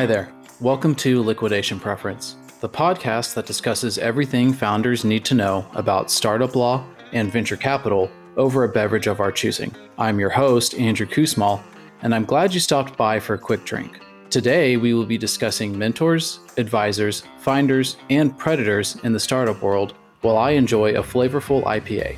Hi 0.00 0.06
there. 0.06 0.32
Welcome 0.62 0.94
to 0.94 1.22
Liquidation 1.22 1.78
Preference, 1.78 2.38
the 2.60 2.68
podcast 2.70 3.34
that 3.34 3.44
discusses 3.44 3.98
everything 3.98 4.50
founders 4.50 5.04
need 5.04 5.26
to 5.26 5.34
know 5.34 5.66
about 5.74 6.10
startup 6.10 6.56
law 6.56 6.86
and 7.12 7.30
venture 7.30 7.58
capital 7.58 8.10
over 8.38 8.64
a 8.64 8.68
beverage 8.70 9.06
of 9.06 9.20
our 9.20 9.30
choosing. 9.30 9.76
I'm 9.98 10.18
your 10.18 10.30
host, 10.30 10.72
Andrew 10.76 11.06
Kussmaul, 11.06 11.62
and 12.00 12.14
I'm 12.14 12.24
glad 12.24 12.54
you 12.54 12.60
stopped 12.60 12.96
by 12.96 13.20
for 13.20 13.34
a 13.34 13.38
quick 13.38 13.66
drink. 13.66 14.00
Today, 14.30 14.78
we 14.78 14.94
will 14.94 15.04
be 15.04 15.18
discussing 15.18 15.78
mentors, 15.78 16.40
advisors, 16.56 17.24
finders, 17.36 17.98
and 18.08 18.38
predators 18.38 18.96
in 19.04 19.12
the 19.12 19.20
startup 19.20 19.60
world 19.60 19.92
while 20.22 20.38
I 20.38 20.52
enjoy 20.52 20.94
a 20.94 21.02
flavorful 21.02 21.62
IPA. 21.64 22.16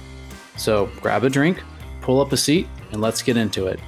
So 0.57 0.89
grab 1.01 1.25
a 1.25 1.31
drink, 1.31 1.61
pull 2.01 2.21
up 2.21 2.31
a 2.31 2.37
seat, 2.37 2.69
and 2.93 3.01
let's 3.01 3.23
get 3.23 3.37
into 3.37 3.67
it. 3.67 3.81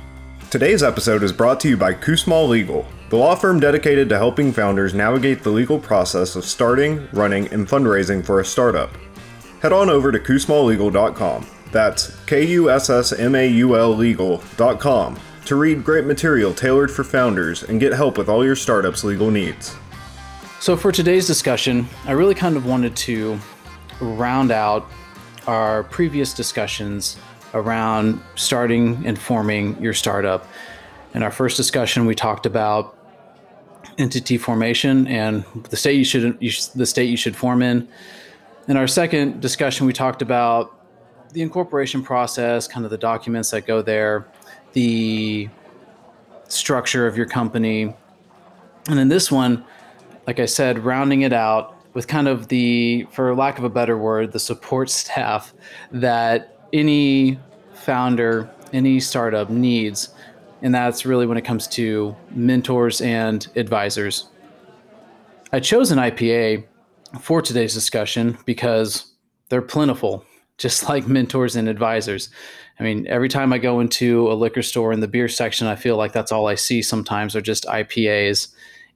Today's 0.51 0.83
episode 0.83 1.23
is 1.23 1.33
brought 1.33 1.61
to 1.61 1.69
you 1.69 1.77
by 1.77 1.95
Kussmaul 1.95 2.49
Legal, 2.49 2.87
the 3.15 3.21
law 3.21 3.37
firm 3.37 3.61
dedicated 3.61 4.09
to 4.09 4.18
helping 4.18 4.50
founders 4.50 4.93
navigate 4.93 5.45
the 5.45 5.49
legal 5.49 5.79
process 5.79 6.35
of 6.35 6.45
starting, 6.45 7.09
running, 7.13 7.46
and 7.53 7.68
fundraising 7.68 8.27
for 8.27 8.40
a 8.40 8.45
startup. 8.45 8.90
Head 9.63 9.73
on 9.73 9.89
over 9.89 10.11
to 10.11 10.18
kussmaullegal.com. 10.18 11.46
That's 11.71 12.17
K 12.27 12.45
U 12.46 12.71
S 12.71 12.90
S 12.90 13.13
M 13.13 13.37
A 13.37 13.46
U 13.46 13.77
L 13.77 13.95
legal.com 13.95 15.17
to 15.45 15.54
read 15.54 15.85
great 15.85 16.07
material 16.07 16.53
tailored 16.53 16.90
for 16.90 17.04
founders 17.04 17.63
and 17.63 17.79
get 17.79 17.93
help 17.93 18.18
with 18.18 18.29
all 18.29 18.45
your 18.45 18.57
startup's 18.57 19.04
legal 19.04 19.31
needs. 19.31 19.76
So, 20.59 20.76
for 20.76 20.90
today's 20.90 21.29
discussion, 21.29 21.87
I 22.07 22.12
really 22.12 22.35
kind 22.35 22.57
of 22.57 22.67
wanted 22.67 22.96
to 22.96 23.39
round 24.01 24.51
out 24.51 24.90
our 25.46 25.85
previous 25.85 26.35
discussions 26.35 27.17
around 27.53 28.21
starting 28.35 29.07
and 29.07 29.17
forming 29.17 29.81
your 29.81 29.95
startup. 29.95 30.49
In 31.15 31.23
our 31.23 31.31
first 31.31 31.57
discussion, 31.57 32.06
we 32.06 32.17
talked 32.17 32.45
about 32.45 32.94
entity 33.98 34.39
formation 34.39 35.06
and 35.06 35.45
the 35.71 35.77
state 35.77 35.97
you 35.97 36.05
should, 36.05 36.37
you 36.41 36.51
the 36.75 36.87
state 36.87 37.09
you 37.09 37.17
should 37.17 37.37
form 37.37 37.63
in. 37.63 37.89
In 38.69 38.77
our 38.77 38.87
second 38.87 39.41
discussion, 39.41 39.87
we 39.87 39.93
talked 39.93 40.23
about 40.23 40.75
the 41.33 41.43
incorporation 41.43 42.03
process, 42.03 42.67
kind 42.67 42.85
of 42.85 42.91
the 42.91 42.99
documents 42.99 43.51
that 43.51 43.67
go 43.67 43.83
there, 43.83 44.27
the 44.73 45.49
structure 46.49 47.07
of 47.07 47.17
your 47.17 47.27
company. 47.27 47.95
And 48.89 48.99
in 48.99 49.09
this 49.09 49.31
one, 49.31 49.65
like 50.27 50.39
I 50.39 50.47
said, 50.47 50.79
rounding 50.79 51.23
it 51.23 51.33
out 51.33 51.77
with 51.93 52.07
kind 52.07 52.29
of 52.29 52.48
the, 52.48 53.07
for 53.11 53.35
lack 53.35 53.59
of 53.59 53.65
a 53.65 53.69
better 53.69 53.98
word, 53.98 54.33
the 54.33 54.41
support 54.41 54.91
staff 55.01 55.53
that 55.91 56.59
any 56.73 57.39
founder, 57.75 58.51
any 58.73 59.01
startup 59.01 59.51
needs. 59.51 60.14
And 60.65 60.75
that's 60.75 61.05
really 61.05 61.27
when 61.27 61.37
it 61.37 61.45
comes 61.45 61.69
to 61.69 62.17
mentors 62.31 63.03
and 63.03 63.47
advisors. 63.55 64.31
I 65.53 65.61
chose 65.61 65.91
an 65.91 65.98
IPA 65.98 66.65
for 67.20 67.43
today's 67.43 67.75
discussion 67.75 68.39
because 68.47 69.12
they're 69.51 69.61
plentiful, 69.61 70.25
just 70.59 70.89
like 70.89 71.07
mentors 71.07 71.55
and 71.55 71.69
advisors. 71.69 72.31
I 72.81 72.83
mean, 72.83 73.07
every 73.09 73.29
time 73.29 73.53
I 73.53 73.59
go 73.59 73.79
into 73.79 74.33
a 74.33 74.35
liquor 74.35 74.62
store 74.62 74.91
in 74.95 75.01
the 75.01 75.07
beer 75.07 75.29
section, 75.29 75.67
I 75.67 75.77
feel 75.77 75.98
like 75.98 76.12
that's 76.12 76.33
all 76.33 76.48
I 76.48 76.55
see 76.55 76.81
sometimes 76.81 77.37
are 77.37 77.42
just 77.42 77.67
IPAs. 77.67 78.48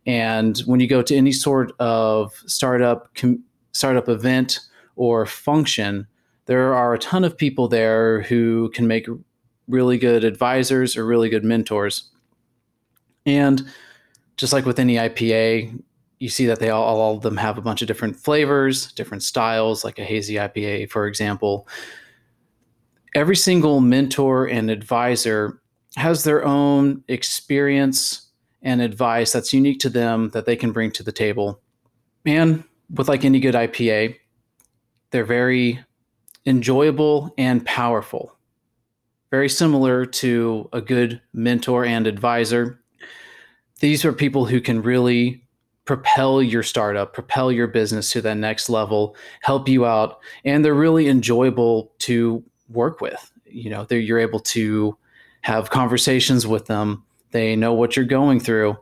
And 0.06 0.58
when 0.61 0.80
you 0.80 0.89
go 0.89 1.02
to 1.02 1.14
any 1.14 1.33
sort 1.33 1.72
of 1.78 2.33
startup 2.46 3.14
com- 3.14 3.44
startup 3.72 4.08
event 4.08 4.61
or 4.96 5.27
function, 5.27 6.06
there 6.46 6.74
are 6.74 6.94
a 6.94 6.98
ton 6.98 7.24
of 7.24 7.36
people 7.36 7.69
there 7.69 8.22
who 8.22 8.70
can 8.70 8.86
make 8.86 9.06
really 9.69 9.98
good 9.98 10.24
advisors 10.24 10.97
or 10.97 11.05
really 11.05 11.28
good 11.28 11.44
mentors. 11.44 12.11
And 13.27 13.70
just 14.36 14.52
like 14.52 14.64
with 14.64 14.78
any 14.78 14.97
IPA, 14.97 15.83
you 16.19 16.28
see 16.28 16.47
that 16.47 16.58
they 16.58 16.70
all, 16.70 16.84
all 16.84 17.16
of 17.16 17.22
them 17.22 17.36
have 17.36 17.58
a 17.58 17.62
bunch 17.62 17.83
of 17.83 17.89
different 17.89 18.16
flavors, 18.16 18.92
different 18.92 19.22
styles, 19.22 19.84
like 19.84 19.98
a 19.98 20.05
hazy 20.05 20.34
IPA, 20.34 20.90
for 20.90 21.06
example 21.06 21.68
every 23.14 23.36
single 23.36 23.80
mentor 23.80 24.46
and 24.46 24.70
advisor 24.70 25.61
has 25.96 26.24
their 26.24 26.45
own 26.45 27.02
experience 27.08 28.29
and 28.62 28.80
advice 28.80 29.33
that's 29.33 29.52
unique 29.52 29.80
to 29.80 29.89
them 29.89 30.30
that 30.30 30.46
they 30.46 30.56
can 30.56 30.73
bring 30.73 30.90
to 30.92 31.02
the 31.02 31.12
table. 31.12 31.61
And 32.27 32.64
with 32.95 33.08
like 33.08 33.24
any 33.24 33.40
good 33.40 33.55
IPA, 33.55 34.17
they're 35.11 35.24
very 35.24 35.80
enjoyable 36.46 37.35
and 37.39 37.64
powerful. 37.64 38.37
Very 39.30 39.48
similar 39.48 40.06
to 40.06 40.68
a 40.72 40.80
good 40.80 41.20
mentor 41.33 41.84
and 41.84 42.06
advisor. 42.06 42.80
These 43.80 44.05
are 44.05 44.12
people 44.12 44.46
who 44.46 44.61
can 44.61 44.83
really 44.83 45.44
propel 45.84 46.42
your 46.42 46.62
startup, 46.62 47.14
propel 47.14 47.50
your 47.50 47.67
business 47.67 48.11
to 48.11 48.20
that 48.20 48.36
next 48.36 48.68
level, 48.68 49.17
help 49.40 49.68
you 49.68 49.86
out, 49.86 50.20
and 50.44 50.64
they're 50.64 50.74
really 50.74 51.08
enjoyable 51.08 51.92
to 51.98 52.44
work 52.68 53.00
with. 53.00 53.33
You 53.46 53.70
know, 53.70 53.86
you're 53.90 54.18
able 54.18 54.40
to 54.40 54.96
have 55.40 55.70
conversations 55.70 56.46
with 56.46 56.67
them. 56.67 57.05
They 57.30 57.56
know 57.56 57.72
what 57.72 57.96
you're 57.96 58.05
going 58.05 58.40
through, 58.40 58.77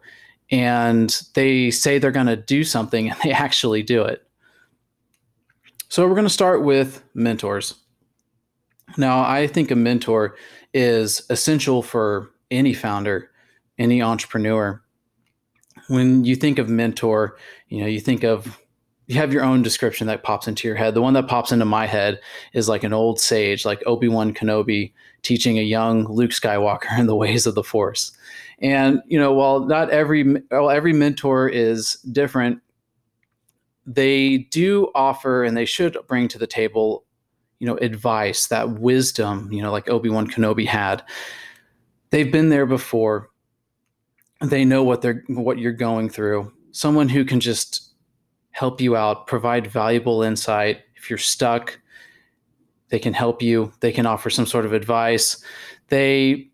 and 0.50 1.22
they 1.34 1.70
say 1.70 1.98
they're 1.98 2.10
going 2.10 2.26
to 2.26 2.36
do 2.36 2.64
something, 2.64 3.10
and 3.10 3.18
they 3.22 3.32
actually 3.32 3.84
do 3.84 4.02
it. 4.02 4.26
So 5.88 6.06
we're 6.06 6.14
going 6.14 6.24
to 6.24 6.30
start 6.30 6.64
with 6.64 7.02
mentors. 7.14 7.74
Now, 8.97 9.22
I 9.22 9.47
think 9.47 9.70
a 9.70 9.76
mentor 9.76 10.36
is 10.72 11.26
essential 11.30 11.82
for 11.82 12.30
any 12.50 12.72
founder, 12.72 13.30
any 13.78 14.00
entrepreneur. 14.00 14.82
When 15.88 16.24
you 16.24 16.36
think 16.36 16.58
of 16.58 16.69
mentor, 16.69 17.36
you 17.69 17.80
know, 17.80 17.86
you 17.86 18.00
think 18.00 18.24
of 18.24 18.58
you 19.06 19.16
have 19.16 19.32
your 19.32 19.44
own 19.44 19.62
description 19.62 20.08
that 20.08 20.24
pops 20.24 20.48
into 20.48 20.66
your 20.66 20.76
head. 20.76 20.94
The 20.94 21.02
one 21.02 21.14
that 21.14 21.28
pops 21.28 21.52
into 21.52 21.64
my 21.64 21.86
head 21.86 22.20
is 22.52 22.69
like 22.69 22.82
an 22.82 22.92
old 22.92 23.20
sage, 23.20 23.64
like 23.64 23.82
Obi 23.86 24.08
Wan 24.08 24.34
Kenobi 24.34 24.92
teaching 25.22 25.58
a 25.58 25.62
young 25.62 26.06
Luke 26.06 26.32
Skywalker 26.32 26.86
in 26.98 27.06
the 27.06 27.16
ways 27.16 27.47
of 27.47 27.54
the 27.54 27.62
Force. 27.62 28.12
And 28.58 29.00
you 29.06 29.18
know, 29.18 29.32
while 29.32 29.60
not 29.60 29.91
every 29.91 30.42
well, 30.50 30.70
every 30.70 30.92
mentor 30.92 31.48
is 31.48 31.94
different, 32.10 32.60
they 33.86 34.38
do 34.38 34.91
offer 34.94 35.44
and 35.44 35.56
they 35.56 35.66
should 35.66 35.97
bring 36.08 36.26
to 36.28 36.38
the 36.38 36.47
table, 36.47 37.04
you 37.58 37.66
know, 37.66 37.76
advice, 37.78 38.48
that 38.48 38.78
wisdom, 38.80 39.50
you 39.52 39.62
know, 39.62 39.72
like 39.72 39.88
Obi 39.88 40.08
Wan 40.08 40.28
Kenobi 40.28 40.66
had. 40.66 41.02
They've 42.10 42.30
been 42.30 42.50
there 42.50 42.66
before. 42.66 43.30
They 44.40 44.64
know 44.64 44.84
what 44.84 45.02
they're 45.02 45.24
what 45.28 45.58
you're 45.58 45.72
going 45.72 46.10
through. 46.10 46.52
Someone 46.72 47.08
who 47.08 47.24
can 47.24 47.40
just 47.40 47.94
help 48.50 48.80
you 48.80 48.96
out, 48.96 49.26
provide 49.26 49.66
valuable 49.66 50.22
insight. 50.22 50.82
If 50.96 51.08
you're 51.08 51.18
stuck, 51.18 51.78
they 52.88 52.98
can 52.98 53.12
help 53.12 53.42
you, 53.42 53.72
they 53.80 53.92
can 53.92 54.06
offer 54.06 54.30
some 54.30 54.46
sort 54.46 54.64
of 54.64 54.72
advice. 54.72 55.42
They 55.88 56.50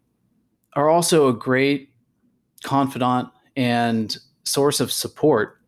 are 0.74 0.88
also 0.88 1.28
a 1.28 1.32
great 1.32 1.90
confidant 2.62 3.28
and 3.56 4.16
source 4.44 4.80
of 4.80 4.90
support. 4.90 5.58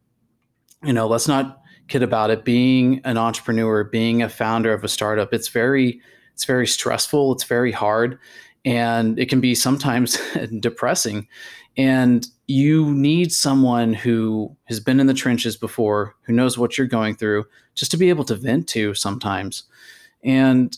You 0.82 0.92
know, 0.92 1.06
let's 1.06 1.28
not 1.28 1.60
kid 1.88 2.02
about 2.02 2.30
it. 2.30 2.44
Being 2.44 3.00
an 3.04 3.18
entrepreneur, 3.18 3.84
being 3.84 4.22
a 4.22 4.28
founder 4.28 4.72
of 4.72 4.84
a 4.84 4.88
startup, 4.88 5.32
it's 5.32 5.48
very 5.48 6.00
it's 6.32 6.44
very 6.44 6.66
stressful, 6.66 7.32
it's 7.32 7.44
very 7.44 7.70
hard, 7.70 8.18
and 8.64 9.18
it 9.18 9.28
can 9.28 9.40
be 9.40 9.54
sometimes 9.54 10.18
depressing. 10.60 11.28
And 11.76 12.26
you 12.46 12.92
need 12.92 13.32
someone 13.32 13.94
who 13.94 14.56
has 14.64 14.80
been 14.80 15.00
in 15.00 15.06
the 15.06 15.14
trenches 15.14 15.56
before, 15.56 16.14
who 16.22 16.32
knows 16.32 16.58
what 16.58 16.76
you're 16.76 16.86
going 16.86 17.16
through, 17.16 17.46
just 17.74 17.90
to 17.92 17.96
be 17.96 18.08
able 18.08 18.24
to 18.24 18.34
vent 18.34 18.68
to 18.68 18.94
sometimes. 18.94 19.64
And 20.22 20.76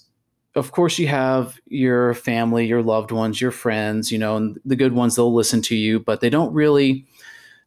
of 0.55 0.73
course, 0.73 0.99
you 0.99 1.07
have 1.09 1.59
your 1.67 2.15
family, 2.15 2.67
your 2.67 2.83
loved 2.83 3.11
ones, 3.11 3.41
your 3.41 3.51
friends, 3.51 4.11
you 4.11 4.19
know, 4.19 4.37
and 4.37 4.59
the 4.65 4.77
good 4.77 4.95
ones, 4.95 5.15
they'll 5.17 5.35
listen 5.35 5.61
to 5.63 5.77
you, 5.77 6.01
but 6.01 6.21
they 6.21 6.31
don't 6.31 6.53
really 6.53 7.07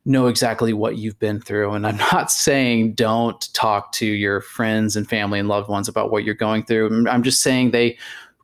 know 0.09 0.27
exactly 0.27 0.73
what 0.73 0.97
you've 0.97 1.19
been 1.19 1.39
through. 1.39 1.73
And 1.73 1.85
I'm 1.85 1.97
not 1.97 2.31
saying 2.31 2.93
don't 2.93 3.53
talk 3.53 3.91
to 3.93 4.05
your 4.05 4.41
friends 4.41 4.95
and 4.95 5.07
family 5.07 5.39
and 5.39 5.47
loved 5.47 5.69
ones 5.69 5.87
about 5.87 6.11
what 6.11 6.23
you're 6.23 6.35
going 6.35 6.63
through. 6.63 7.07
I'm 7.07 7.23
just 7.23 7.41
saying 7.41 7.71
they 7.71 7.97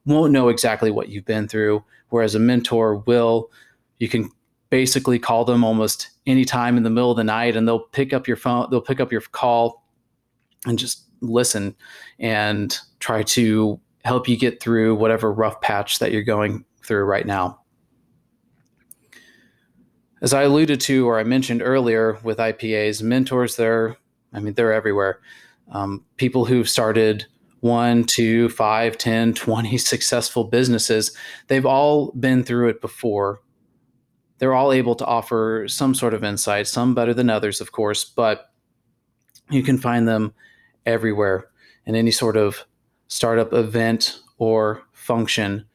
won't 0.05 0.31
know 0.31 0.49
exactly 0.49 0.91
what 0.91 1.09
you've 1.09 1.25
been 1.25 1.47
through, 1.47 1.83
whereas 2.09 2.35
a 2.35 2.39
mentor 2.39 2.97
will. 2.97 3.51
You 3.99 4.07
can 4.07 4.29
basically 4.69 5.19
call 5.19 5.45
them 5.45 5.63
almost 5.63 6.09
anytime 6.25 6.77
in 6.77 6.83
the 6.83 6.89
middle 6.89 7.11
of 7.11 7.17
the 7.17 7.23
night 7.23 7.55
and 7.55 7.67
they'll 7.67 7.79
pick 7.79 8.13
up 8.13 8.27
your 8.27 8.35
phone 8.35 8.67
they'll 8.69 8.81
pick 8.81 8.99
up 8.99 9.11
your 9.11 9.21
call 9.21 9.85
and 10.65 10.77
just 10.79 11.05
listen 11.21 11.75
and 12.19 12.79
try 12.99 13.23
to 13.23 13.79
help 14.03 14.27
you 14.27 14.35
get 14.35 14.59
through 14.59 14.95
whatever 14.95 15.31
rough 15.31 15.61
patch 15.61 15.99
that 15.99 16.11
you're 16.11 16.23
going 16.23 16.65
through 16.83 17.03
right 17.05 17.25
now 17.25 17.59
as 20.21 20.33
i 20.33 20.43
alluded 20.43 20.79
to 20.79 21.07
or 21.07 21.19
i 21.19 21.23
mentioned 21.23 21.61
earlier 21.61 22.19
with 22.23 22.37
ipas 22.37 23.01
mentors 23.01 23.55
they're 23.55 23.97
i 24.33 24.39
mean 24.39 24.53
they're 24.53 24.73
everywhere. 24.73 25.19
Um, 25.71 26.05
people 26.17 26.45
who've 26.45 26.69
started 26.69 27.25
one 27.61 28.03
two 28.03 28.49
five 28.49 28.97
ten 28.97 29.33
twenty 29.43 29.77
successful 29.77 30.43
businesses 30.43 31.15
they've 31.47 31.65
all 31.65 32.11
been 32.11 32.43
through 32.43 32.69
it 32.69 32.81
before. 32.81 33.41
They're 34.37 34.53
all 34.53 34.73
able 34.73 34.95
to 34.95 35.05
offer 35.05 35.65
some 35.67 35.95
sort 35.95 36.13
of 36.13 36.23
insight, 36.23 36.67
some 36.67 36.93
better 36.93 37.13
than 37.13 37.29
others, 37.29 37.61
of 37.61 37.71
course, 37.71 38.03
but 38.03 38.51
you 39.49 39.63
can 39.63 39.77
find 39.77 40.07
them 40.07 40.33
everywhere 40.85 41.47
in 41.85 41.95
any 41.95 42.11
sort 42.11 42.35
of 42.35 42.65
startup 43.07 43.53
event 43.53 44.19
or 44.37 44.83
function 44.91 45.65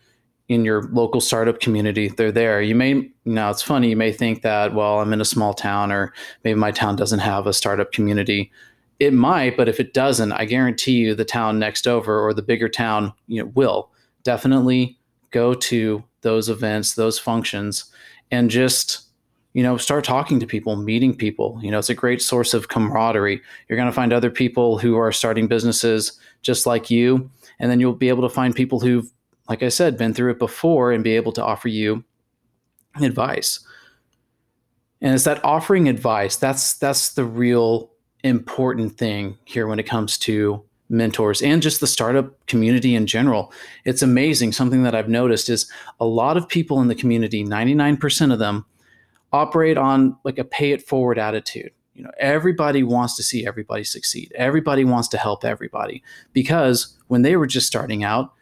in 0.50 0.64
your 0.64 0.82
local 0.90 1.20
startup 1.20 1.60
community. 1.60 2.08
They're 2.08 2.32
there. 2.32 2.60
You 2.60 2.74
may 2.74 3.08
now 3.24 3.50
it's 3.50 3.62
funny, 3.62 3.88
you 3.88 3.96
may 3.96 4.12
think 4.12 4.42
that, 4.42 4.74
well, 4.74 4.98
I'm 4.98 5.12
in 5.12 5.20
a 5.20 5.24
small 5.24 5.54
town 5.54 5.92
or 5.92 6.12
maybe 6.42 6.58
my 6.58 6.72
town 6.72 6.96
doesn't 6.96 7.20
have 7.20 7.46
a 7.46 7.52
startup 7.52 7.92
community. 7.92 8.50
It 8.98 9.12
might, 9.12 9.56
but 9.56 9.68
if 9.68 9.78
it 9.78 9.94
doesn't, 9.94 10.32
I 10.32 10.46
guarantee 10.46 10.94
you 10.94 11.14
the 11.14 11.24
town 11.24 11.60
next 11.60 11.86
over 11.86 12.20
or 12.20 12.34
the 12.34 12.42
bigger 12.42 12.68
town, 12.68 13.12
you 13.28 13.40
know, 13.40 13.52
will 13.54 13.92
definitely 14.24 14.98
go 15.30 15.54
to 15.54 16.02
those 16.22 16.48
events, 16.48 16.94
those 16.94 17.16
functions, 17.16 17.84
and 18.32 18.50
just 18.50 19.02
you 19.52 19.62
know 19.62 19.76
start 19.76 20.02
talking 20.04 20.38
to 20.38 20.46
people 20.46 20.76
meeting 20.76 21.12
people 21.12 21.58
you 21.60 21.72
know 21.72 21.78
it's 21.80 21.90
a 21.90 21.94
great 21.94 22.22
source 22.22 22.54
of 22.54 22.68
camaraderie 22.68 23.42
you're 23.66 23.76
going 23.76 23.88
to 23.88 23.92
find 23.92 24.12
other 24.12 24.30
people 24.30 24.78
who 24.78 24.96
are 24.96 25.10
starting 25.10 25.48
businesses 25.48 26.20
just 26.40 26.66
like 26.66 26.88
you 26.88 27.28
and 27.58 27.68
then 27.68 27.80
you'll 27.80 27.92
be 27.92 28.08
able 28.08 28.22
to 28.22 28.32
find 28.32 28.54
people 28.54 28.78
who've 28.78 29.10
like 29.48 29.62
i 29.62 29.68
said 29.68 29.96
been 29.96 30.14
through 30.14 30.30
it 30.30 30.38
before 30.38 30.92
and 30.92 31.04
be 31.04 31.16
able 31.16 31.32
to 31.32 31.44
offer 31.44 31.68
you 31.68 32.04
advice 33.00 33.60
and 35.00 35.14
it's 35.14 35.24
that 35.24 35.44
offering 35.44 35.88
advice 35.88 36.36
that's 36.36 36.74
that's 36.74 37.14
the 37.14 37.24
real 37.24 37.90
important 38.22 38.96
thing 38.98 39.38
here 39.44 39.66
when 39.66 39.78
it 39.78 39.84
comes 39.84 40.18
to 40.18 40.62
mentors 40.90 41.40
and 41.40 41.62
just 41.62 41.80
the 41.80 41.86
startup 41.86 42.46
community 42.46 42.94
in 42.94 43.06
general. 43.06 43.52
It's 43.84 44.02
amazing. 44.02 44.52
Something 44.52 44.82
that 44.82 44.94
I've 44.94 45.08
noticed 45.08 45.48
is 45.48 45.70
a 46.00 46.04
lot 46.04 46.36
of 46.36 46.48
people 46.48 46.80
in 46.80 46.88
the 46.88 46.94
community, 46.94 47.44
99% 47.44 48.32
of 48.32 48.38
them, 48.38 48.66
operate 49.32 49.78
on 49.78 50.16
like 50.24 50.38
a 50.38 50.44
pay 50.44 50.72
it 50.72 50.86
forward 50.86 51.18
attitude. 51.18 51.70
You 51.94 52.04
know, 52.04 52.10
everybody 52.18 52.82
wants 52.82 53.16
to 53.16 53.22
see 53.22 53.46
everybody 53.46 53.84
succeed. 53.84 54.32
Everybody 54.34 54.84
wants 54.84 55.08
to 55.08 55.18
help 55.18 55.44
everybody 55.44 56.02
because 56.32 56.96
when 57.08 57.22
they 57.22 57.36
were 57.36 57.46
just 57.46 57.66
starting 57.66 58.02
out, 58.02 58.32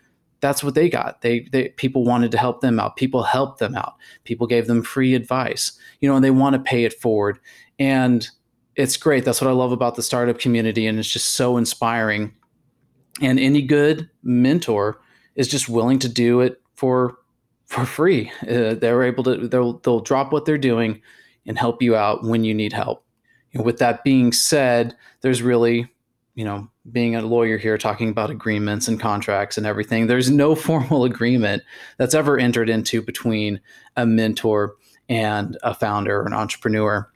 that's 0.40 0.62
what 0.62 0.74
they 0.74 0.88
got. 0.88 1.20
They, 1.22 1.40
they 1.52 1.70
people 1.70 2.04
wanted 2.04 2.30
to 2.32 2.38
help 2.38 2.60
them 2.60 2.78
out. 2.78 2.96
People 2.96 3.22
helped 3.22 3.58
them 3.58 3.74
out. 3.74 3.94
People 4.24 4.46
gave 4.46 4.66
them 4.66 4.82
free 4.82 5.14
advice. 5.14 5.78
You 6.00 6.08
know, 6.08 6.16
and 6.16 6.24
they 6.24 6.30
want 6.30 6.54
to 6.54 6.60
pay 6.60 6.84
it 6.84 7.00
forward. 7.00 7.38
And 7.78 8.28
it's 8.76 8.96
great. 8.96 9.24
That's 9.24 9.40
what 9.40 9.50
I 9.50 9.54
love 9.54 9.72
about 9.72 9.96
the 9.96 10.02
startup 10.02 10.38
community, 10.38 10.86
and 10.86 10.98
it's 10.98 11.10
just 11.10 11.32
so 11.32 11.56
inspiring 11.56 12.32
and 13.20 13.38
any 13.38 13.62
good 13.62 14.08
mentor 14.22 15.00
is 15.34 15.48
just 15.48 15.68
willing 15.68 15.98
to 16.00 16.08
do 16.08 16.40
it 16.40 16.60
for 16.74 17.18
for 17.66 17.84
free. 17.84 18.30
Uh, 18.42 18.74
they're 18.74 19.02
able 19.02 19.24
to 19.24 19.48
they'll 19.48 19.78
they'll 19.78 20.00
drop 20.00 20.32
what 20.32 20.44
they're 20.44 20.58
doing 20.58 21.00
and 21.46 21.58
help 21.58 21.82
you 21.82 21.96
out 21.96 22.24
when 22.24 22.44
you 22.44 22.54
need 22.54 22.72
help. 22.72 23.04
And 23.54 23.64
with 23.64 23.78
that 23.78 24.04
being 24.04 24.32
said, 24.32 24.94
there's 25.22 25.40
really, 25.40 25.88
you 26.38 26.44
know, 26.44 26.70
being 26.92 27.16
a 27.16 27.22
lawyer 27.22 27.58
here 27.58 27.76
talking 27.76 28.10
about 28.10 28.30
agreements 28.30 28.86
and 28.86 29.00
contracts 29.00 29.58
and 29.58 29.66
everything. 29.66 30.06
There's 30.06 30.30
no 30.30 30.54
formal 30.68 31.02
agreement 31.02 31.64
that's 31.96 32.14
ever 32.14 32.38
entered 32.38 32.70
into 32.70 33.02
between 33.02 33.60
a 33.96 34.06
mentor 34.06 34.76
and 35.08 35.58
a 35.64 35.74
founder 35.74 36.20
or 36.20 36.26
an 36.26 36.32
entrepreneur. 36.32 37.10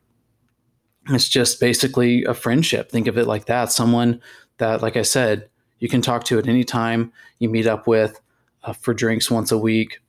It's 1.10 1.28
just 1.28 1.60
basically 1.60 2.24
a 2.24 2.34
friendship. 2.34 2.90
Think 2.90 3.06
of 3.06 3.16
it 3.16 3.28
like 3.28 3.44
that. 3.44 3.70
Someone 3.70 4.20
that, 4.58 4.82
like 4.82 4.96
I 4.96 5.02
said, 5.02 5.48
you 5.78 5.88
can 5.88 6.02
talk 6.02 6.24
to 6.24 6.40
at 6.40 6.48
any 6.48 6.64
time 6.64 7.12
you 7.38 7.48
meet 7.48 7.68
up 7.68 7.86
with 7.86 8.20
uh, 8.64 8.72
for 8.72 8.92
drinks 8.92 9.30
once 9.30 9.52
a 9.52 9.58
week 9.58 10.00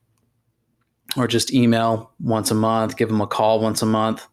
or 1.15 1.27
just 1.27 1.53
email 1.53 2.11
once 2.19 2.49
a 2.49 2.55
month, 2.55 2.97
give 2.97 3.09
them 3.09 3.21
a 3.21 3.27
call 3.27 3.59
once 3.59 3.83
a 3.83 3.85
month. 3.85 4.25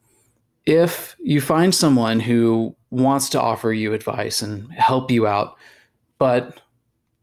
If 0.65 1.17
you 1.21 1.43
find 1.43 1.75
someone 1.75 2.19
who 2.19 2.77
wants 2.91 3.29
to 3.31 3.41
offer 3.41 3.73
you 3.73 3.93
advice 3.93 4.43
and 4.43 4.73
help 4.73 5.11
you 5.11 5.27
out, 5.27 5.57
but 6.19 6.61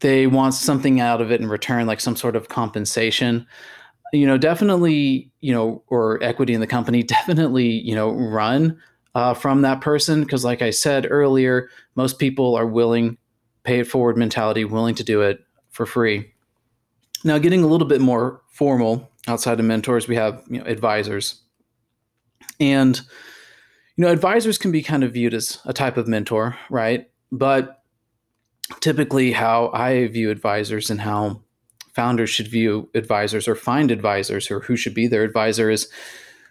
they 0.00 0.26
want 0.26 0.54
something 0.54 1.00
out 1.00 1.20
of 1.20 1.30
it 1.30 1.40
in 1.40 1.48
return, 1.48 1.86
like 1.86 2.00
some 2.00 2.16
sort 2.16 2.36
of 2.36 2.48
compensation, 2.48 3.46
you 4.12 4.26
know, 4.26 4.38
definitely, 4.38 5.30
you 5.40 5.52
know, 5.52 5.82
or 5.88 6.22
equity 6.22 6.54
in 6.54 6.60
the 6.60 6.66
company, 6.66 7.02
definitely, 7.04 7.68
you 7.68 7.94
know, 7.94 8.10
run 8.10 8.78
uh, 9.14 9.34
from 9.34 9.62
that 9.62 9.80
person. 9.80 10.22
Because, 10.22 10.44
like 10.44 10.62
I 10.62 10.70
said 10.70 11.06
earlier, 11.10 11.68
most 11.94 12.18
people 12.18 12.54
are 12.54 12.66
willing 12.66 13.18
pay 13.64 13.80
it 13.80 13.86
forward 13.86 14.16
mentality, 14.16 14.64
willing 14.64 14.94
to 14.94 15.04
do 15.04 15.20
it 15.20 15.44
for 15.68 15.84
free. 15.84 16.32
Now, 17.22 17.36
getting 17.38 17.62
a 17.62 17.66
little 17.66 17.86
bit 17.86 18.00
more 18.00 18.40
formal 18.48 19.10
outside 19.26 19.60
of 19.60 19.66
mentors, 19.66 20.08
we 20.08 20.16
have 20.16 20.42
you 20.48 20.58
know, 20.58 20.64
advisors. 20.64 21.42
And 22.58 22.98
you 23.98 24.04
know, 24.04 24.12
advisors 24.12 24.58
can 24.58 24.70
be 24.70 24.80
kind 24.80 25.02
of 25.02 25.12
viewed 25.12 25.34
as 25.34 25.58
a 25.64 25.72
type 25.72 25.96
of 25.96 26.06
mentor, 26.06 26.56
right? 26.70 27.10
But 27.32 27.82
typically, 28.80 29.32
how 29.32 29.72
I 29.74 30.06
view 30.06 30.30
advisors 30.30 30.88
and 30.88 31.00
how 31.00 31.42
founders 31.94 32.30
should 32.30 32.46
view 32.46 32.88
advisors 32.94 33.48
or 33.48 33.56
find 33.56 33.90
advisors 33.90 34.52
or 34.52 34.60
who 34.60 34.76
should 34.76 34.94
be 34.94 35.08
their 35.08 35.24
advisor 35.24 35.68
is 35.68 35.90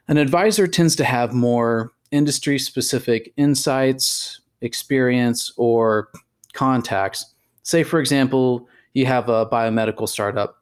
an 0.09 0.17
advisor 0.17 0.67
tends 0.67 0.93
to 0.97 1.05
have 1.05 1.33
more 1.33 1.93
industry 2.11 2.59
specific 2.59 3.33
insights, 3.37 4.41
experience, 4.59 5.53
or 5.55 6.09
contacts. 6.51 7.33
Say, 7.63 7.83
for 7.83 8.01
example, 8.01 8.67
you 8.93 9.05
have 9.05 9.29
a 9.29 9.45
biomedical 9.45 10.09
startup. 10.09 10.57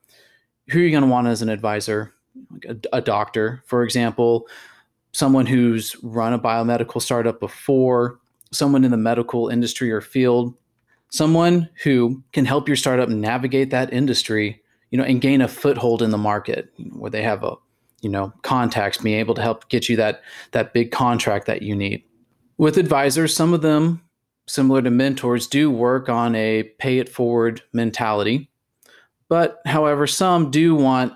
Who 0.69 0.79
are 0.79 0.83
you 0.83 0.91
going 0.91 1.01
to 1.01 1.09
want 1.09 1.27
as 1.27 1.41
an 1.41 1.49
advisor? 1.49 2.13
A 2.93 3.01
doctor, 3.01 3.63
for 3.65 3.81
example, 3.81 4.47
someone 5.15 5.45
who's 5.45 5.95
run 6.03 6.33
a 6.33 6.39
biomedical 6.39 7.01
startup 7.01 7.39
before, 7.39 8.19
someone 8.51 8.83
in 8.83 8.91
the 8.91 8.97
medical 8.97 9.47
industry 9.47 9.89
or 9.89 10.01
field, 10.01 10.53
someone 11.09 11.69
who 11.83 12.21
can 12.33 12.44
help 12.44 12.67
your 12.67 12.75
startup 12.75 13.07
navigate 13.07 13.69
that 13.69 13.94
industry, 13.94 14.62
you 14.91 14.97
know, 14.97 15.06
and 15.06 15.21
gain 15.21 15.39
a 15.39 15.47
foothold 15.47 16.01
in 16.01 16.12
the 16.12 16.17
market 16.17 16.69
where 16.91 17.09
they 17.09 17.21
have 17.21 17.44
a, 17.44 17.56
you 18.01 18.09
know, 18.09 18.33
contacts, 18.41 18.97
being 18.97 19.17
able 19.17 19.35
to 19.35 19.41
help 19.41 19.69
get 19.69 19.88
you 19.88 19.95
that 19.95 20.21
that 20.51 20.73
big 20.73 20.91
contract 20.91 21.45
that 21.45 21.62
you 21.62 21.73
need. 21.73 22.03
With 22.57 22.77
advisors, 22.77 23.33
some 23.33 23.53
of 23.53 23.62
them 23.62 24.01
similar 24.47 24.81
to 24.81 24.91
mentors, 24.91 25.47
do 25.47 25.71
work 25.71 26.09
on 26.09 26.35
a 26.35 26.63
pay 26.77 27.00
it 27.00 27.07
forward 27.07 27.62
mentality. 27.71 28.50
But 29.29 29.59
however, 29.65 30.07
some 30.07 30.51
do 30.51 30.75
want 30.75 31.13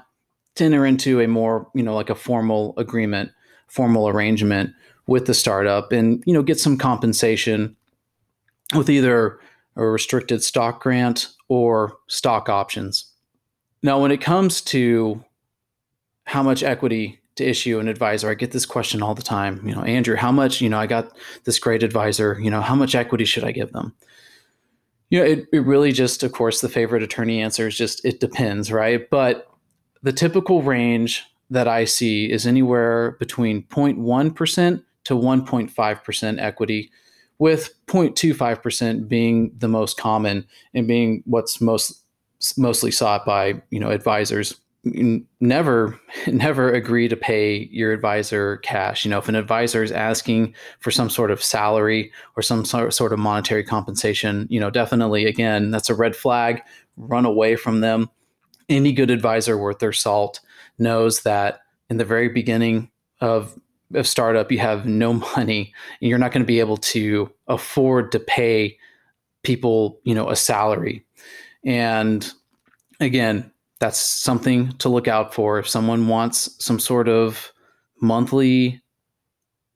to 0.55 0.63
enter 0.63 0.85
into 0.85 1.19
a 1.19 1.27
more, 1.27 1.69
you 1.75 1.83
know, 1.83 1.95
like 1.95 2.09
a 2.09 2.15
formal 2.15 2.73
agreement, 2.77 3.31
formal 3.69 4.07
arrangement 4.07 4.71
with 5.07 5.25
the 5.25 5.33
startup 5.33 5.91
and, 5.91 6.23
you 6.25 6.33
know, 6.33 6.43
get 6.43 6.59
some 6.59 6.77
compensation 6.77 7.75
with 8.75 8.89
either 8.89 9.39
a 9.75 9.85
restricted 9.85 10.43
stock 10.43 10.81
grant 10.81 11.27
or 11.47 11.97
stock 12.07 12.49
options. 12.49 13.11
Now, 13.81 13.99
when 14.01 14.11
it 14.11 14.21
comes 14.21 14.61
to 14.61 15.23
how 16.25 16.43
much 16.43 16.61
equity 16.61 17.19
to 17.39 17.49
issue 17.49 17.79
an 17.79 17.87
advisor. 17.87 18.29
I 18.29 18.35
get 18.35 18.51
this 18.51 18.65
question 18.65 19.01
all 19.01 19.15
the 19.15 19.23
time. 19.23 19.65
You 19.65 19.73
know, 19.73 19.81
Andrew, 19.81 20.15
how 20.15 20.31
much, 20.31 20.61
you 20.61 20.69
know, 20.69 20.77
I 20.77 20.87
got 20.87 21.17
this 21.45 21.57
great 21.57 21.83
advisor, 21.83 22.37
you 22.39 22.51
know, 22.51 22.61
how 22.61 22.75
much 22.75 22.95
equity 22.95 23.25
should 23.25 23.45
I 23.45 23.51
give 23.51 23.71
them? 23.71 23.95
You 25.09 25.19
know, 25.19 25.25
it, 25.25 25.47
it 25.51 25.65
really 25.65 25.91
just, 25.91 26.21
of 26.21 26.33
course, 26.33 26.61
the 26.61 26.69
favorite 26.69 27.01
attorney 27.01 27.41
answer 27.41 27.67
is 27.67 27.77
just 27.77 28.03
it 28.05 28.19
depends, 28.19 28.71
right? 28.71 29.09
But 29.09 29.47
the 30.03 30.11
typical 30.11 30.61
range 30.61 31.23
that 31.49 31.67
I 31.67 31.85
see 31.85 32.31
is 32.31 32.45
anywhere 32.45 33.17
between 33.19 33.63
0.1% 33.63 34.83
to 35.05 35.13
1.5% 35.13 36.41
equity, 36.41 36.91
with 37.39 37.73
0.25% 37.87 39.07
being 39.07 39.51
the 39.57 39.67
most 39.67 39.97
common 39.97 40.45
and 40.73 40.87
being 40.87 41.23
what's 41.25 41.59
most 41.61 42.03
mostly 42.57 42.91
sought 42.91 43.25
by 43.25 43.61
you 43.69 43.79
know 43.79 43.89
advisors. 43.89 44.59
Never 44.83 45.99
never 46.27 46.71
agree 46.71 47.07
to 47.07 47.15
pay 47.17 47.67
your 47.71 47.91
advisor 47.91 48.57
cash. 48.57 49.03
You 49.03 49.11
know 49.11 49.17
if 49.17 49.29
an 49.29 49.35
advisor 49.35 49.83
is 49.83 49.91
asking 49.91 50.53
for 50.79 50.91
some 50.91 51.09
sort 51.09 51.31
of 51.31 51.43
salary 51.43 52.11
or 52.35 52.43
some 52.43 52.65
sort 52.65 53.13
of 53.13 53.19
monetary 53.19 53.63
compensation 53.63 54.47
you 54.49 54.59
know 54.59 54.69
definitely 54.69 55.25
again 55.25 55.71
that's 55.71 55.89
a 55.89 55.95
red 55.95 56.15
flag. 56.15 56.61
Run 56.97 57.25
away 57.25 57.55
from 57.55 57.79
them. 57.79 58.09
Any 58.67 58.91
good 58.91 59.09
advisor 59.09 59.57
worth 59.57 59.79
their 59.79 59.93
salt 59.93 60.41
knows 60.79 61.21
that 61.21 61.61
in 61.89 61.97
the 61.97 62.05
very 62.05 62.29
beginning 62.29 62.89
of 63.21 63.57
of 63.95 64.07
startup 64.07 64.51
you 64.51 64.59
have 64.59 64.85
no 64.85 65.13
money 65.35 65.73
and 65.99 66.09
you're 66.09 66.19
not 66.19 66.31
going 66.31 66.43
to 66.43 66.47
be 66.47 66.59
able 66.59 66.77
to 66.77 67.31
afford 67.47 68.11
to 68.11 68.19
pay 68.19 68.77
people 69.43 69.99
you 70.03 70.13
know 70.15 70.29
a 70.29 70.35
salary. 70.35 71.05
And 71.65 72.31
again 72.99 73.51
that's 73.79 73.97
something 73.97 74.73
to 74.73 74.89
look 74.89 75.07
out 75.07 75.33
for. 75.33 75.57
If 75.57 75.67
someone 75.67 76.09
wants 76.09 76.53
some 76.63 76.79
sort 76.79 77.07
of 77.07 77.53
monthly 78.01 78.81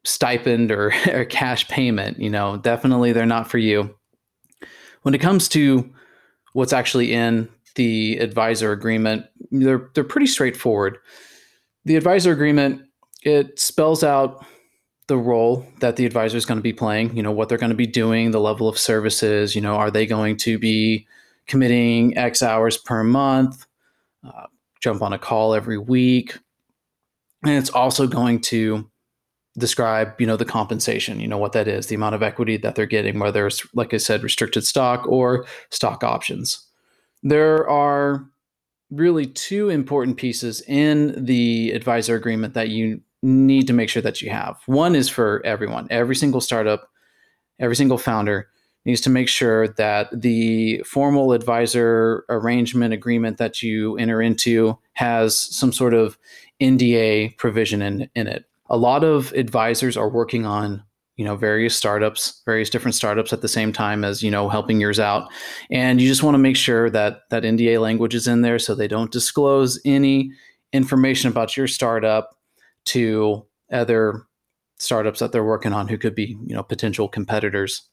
stipend 0.04 0.72
or, 0.72 0.94
or 1.14 1.24
cash 1.26 1.68
payment 1.70 2.20
you 2.20 2.30
know 2.30 2.58
definitely 2.58 3.14
they're 3.14 3.26
not 3.26 3.50
for 3.50 3.58
you. 3.58 3.96
When 5.02 5.14
it 5.14 5.20
comes 5.22 5.50
to 5.50 5.92
what's 6.54 6.74
actually 6.74 7.14
in 7.14 7.50
the 7.76 8.18
advisor 8.18 8.72
agreement 8.72 9.26
they're 9.54 9.90
they're 9.94 10.04
pretty 10.04 10.28
straightforward 10.28 10.98
the 11.86 11.96
advisor 11.96 12.32
agreement 12.32 12.82
it 13.24 13.58
spells 13.60 14.04
out 14.04 14.46
the 15.08 15.18
role 15.18 15.66
that 15.80 15.96
the 15.96 16.06
advisor 16.06 16.38
is 16.38 16.46
going 16.46 16.58
to 16.58 16.64
be 16.64 16.74
playing, 16.74 17.16
you 17.16 17.24
know, 17.24 17.32
what 17.32 17.50
they're 17.50 17.58
going 17.58 17.70
to 17.70 17.76
be 17.76 17.88
doing, 17.88 18.32
the 18.32 18.40
level 18.40 18.68
of 18.70 18.78
services, 18.78 19.56
you 19.56 19.62
know, 19.62 19.76
are 19.76 19.92
they 19.92 20.06
going 20.06 20.38
to 20.38 20.58
be 20.58 21.06
committing 21.48 22.18
X 22.18 22.42
hours 22.42 22.78
per 22.78 23.04
month, 23.04 23.66
uh, 24.26 24.48
jump 24.82 25.02
on 25.02 25.14
a 25.14 25.20
call 25.20 25.54
every 25.54 25.78
week. 25.78 26.38
And 27.44 27.54
it's 27.54 27.70
also 27.70 28.08
going 28.08 28.40
to 28.42 28.90
describe, 29.58 30.20
you 30.20 30.26
know, 30.26 30.38
the 30.38 30.46
compensation, 30.46 31.20
you 31.20 31.28
know, 31.28 31.38
what 31.38 31.52
that 31.52 31.68
is, 31.68 31.88
the 31.88 31.96
amount 31.96 32.16
of 32.16 32.24
equity 32.24 32.56
that 32.58 32.76
they're 32.76 32.86
getting, 32.86 33.20
whether 33.20 33.46
it's, 33.46 33.66
like 33.76 33.94
I 33.94 33.98
said, 33.98 34.24
restricted 34.24 34.66
stock 34.66 35.06
or 35.08 35.46
stock 35.70 36.04
options. 36.04 36.66
There 37.22 37.70
are 37.70 38.26
really 38.96 39.26
two 39.26 39.70
important 39.70 40.18
pieces 40.18 40.62
in 40.62 41.26
the 41.26 41.72
advisor 41.72 42.16
agreement 42.16 42.54
that 42.54 42.70
you 42.70 43.02
need 43.22 43.68
to 43.68 43.74
make 43.74 43.90
sure 43.90 44.02
that 44.02 44.22
you 44.22 44.30
have. 44.30 44.60
One 44.66 44.96
is 44.96 45.10
for 45.10 45.42
everyone, 45.46 45.88
every 45.90 46.16
single 46.16 46.42
startup, 46.42 46.90
every 47.60 47.76
single 47.76 47.98
founder 47.98 48.50
needs 48.86 49.02
to 49.02 49.10
make 49.10 49.30
sure 49.30 49.70
that 49.70 50.10
the 50.12 50.84
formal 50.86 51.32
advisor 51.32 52.26
arrangement 52.30 52.94
agreement 52.94 53.38
that 53.38 53.62
you 53.62 53.98
enter 53.98 54.22
into 54.22 54.78
has 54.94 55.40
some 55.40 55.72
sort 55.72 55.94
of 55.94 56.18
NDA 56.62 57.38
provision 57.38 57.82
in, 57.82 58.10
in 58.14 58.28
it. 58.28 58.46
A 58.70 58.78
lot 58.78 59.04
of 59.04 59.32
advisors 59.34 59.96
are 59.96 60.10
working 60.10 60.46
on 60.46 60.84
you 61.16 61.24
know 61.24 61.36
various 61.36 61.76
startups 61.76 62.42
various 62.46 62.70
different 62.70 62.96
startups 62.96 63.32
at 63.32 63.42
the 63.42 63.48
same 63.48 63.72
time 63.72 64.04
as 64.04 64.24
you 64.24 64.32
know 64.32 64.50
helping 64.50 64.82
yours 64.82 65.00
out. 65.00 65.32
And 65.70 66.02
you 66.02 66.08
just 66.08 66.24
want 66.24 66.36
to 66.36 66.40
make 66.40 66.58
sure 66.58 66.90
that 66.90 67.22
that 67.30 67.44
nda 67.44 67.80
language 67.80 68.16
is 68.16 68.28
in 68.28 68.42
there 68.42 68.60
so 68.60 68.74
they 68.74 68.88
don't 68.88 69.12
disclose 69.12 69.80
any 69.86 70.32
information 70.72 71.30
about 71.30 71.56
your 71.56 71.68
startup 71.68 72.36
to 72.86 73.46
other 73.72 74.26
startups 74.78 75.20
that 75.20 75.32
they're 75.32 75.44
working 75.44 75.74
on 75.74 75.88
who 75.88 75.98
could 75.98 76.16
be 76.16 76.36
you 76.46 76.56
know 76.56 76.64
potential 76.64 77.08
competitors. 77.08 77.88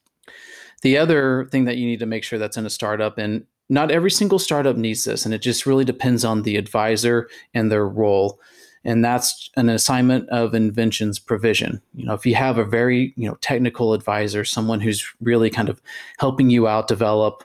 The 0.83 0.97
other 0.97 1.47
thing 1.53 1.67
that 1.67 1.77
you 1.77 1.87
need 1.87 2.01
to 2.01 2.07
make 2.07 2.25
sure 2.25 2.39
that's 2.39 2.57
in 2.57 2.65
a 2.65 2.71
startup 2.71 3.19
and 3.19 3.45
not 3.69 3.91
every 3.91 4.11
single 4.11 4.39
startup 4.39 4.77
needs 4.77 5.05
this 5.05 5.25
and 5.25 5.35
it 5.35 5.43
just 5.43 5.67
really 5.67 5.85
depends 5.85 6.25
on 6.25 6.43
the 6.43 6.57
advisor 6.57 7.29
and 7.55 7.71
their 7.71 7.87
role 7.87 8.41
and 8.85 9.05
that's 9.05 9.51
an 9.57 9.69
assignment 9.69 10.29
of 10.31 10.55
inventions 10.55 11.19
provision. 11.19 11.81
You 11.95 12.07
know 12.07 12.15
if 12.15 12.27
you 12.27 12.35
have 12.35 12.59
a 12.59 12.65
very 12.65 13.13
you 13.17 13.29
know 13.29 13.37
technical 13.41 13.95
advisor 13.95 14.45
someone 14.45 14.81
who's 14.81 15.07
really 15.21 15.51
kind 15.51 15.69
of 15.69 15.81
helping 16.19 16.51
you 16.51 16.67
out 16.67 16.89
develop 16.89 17.45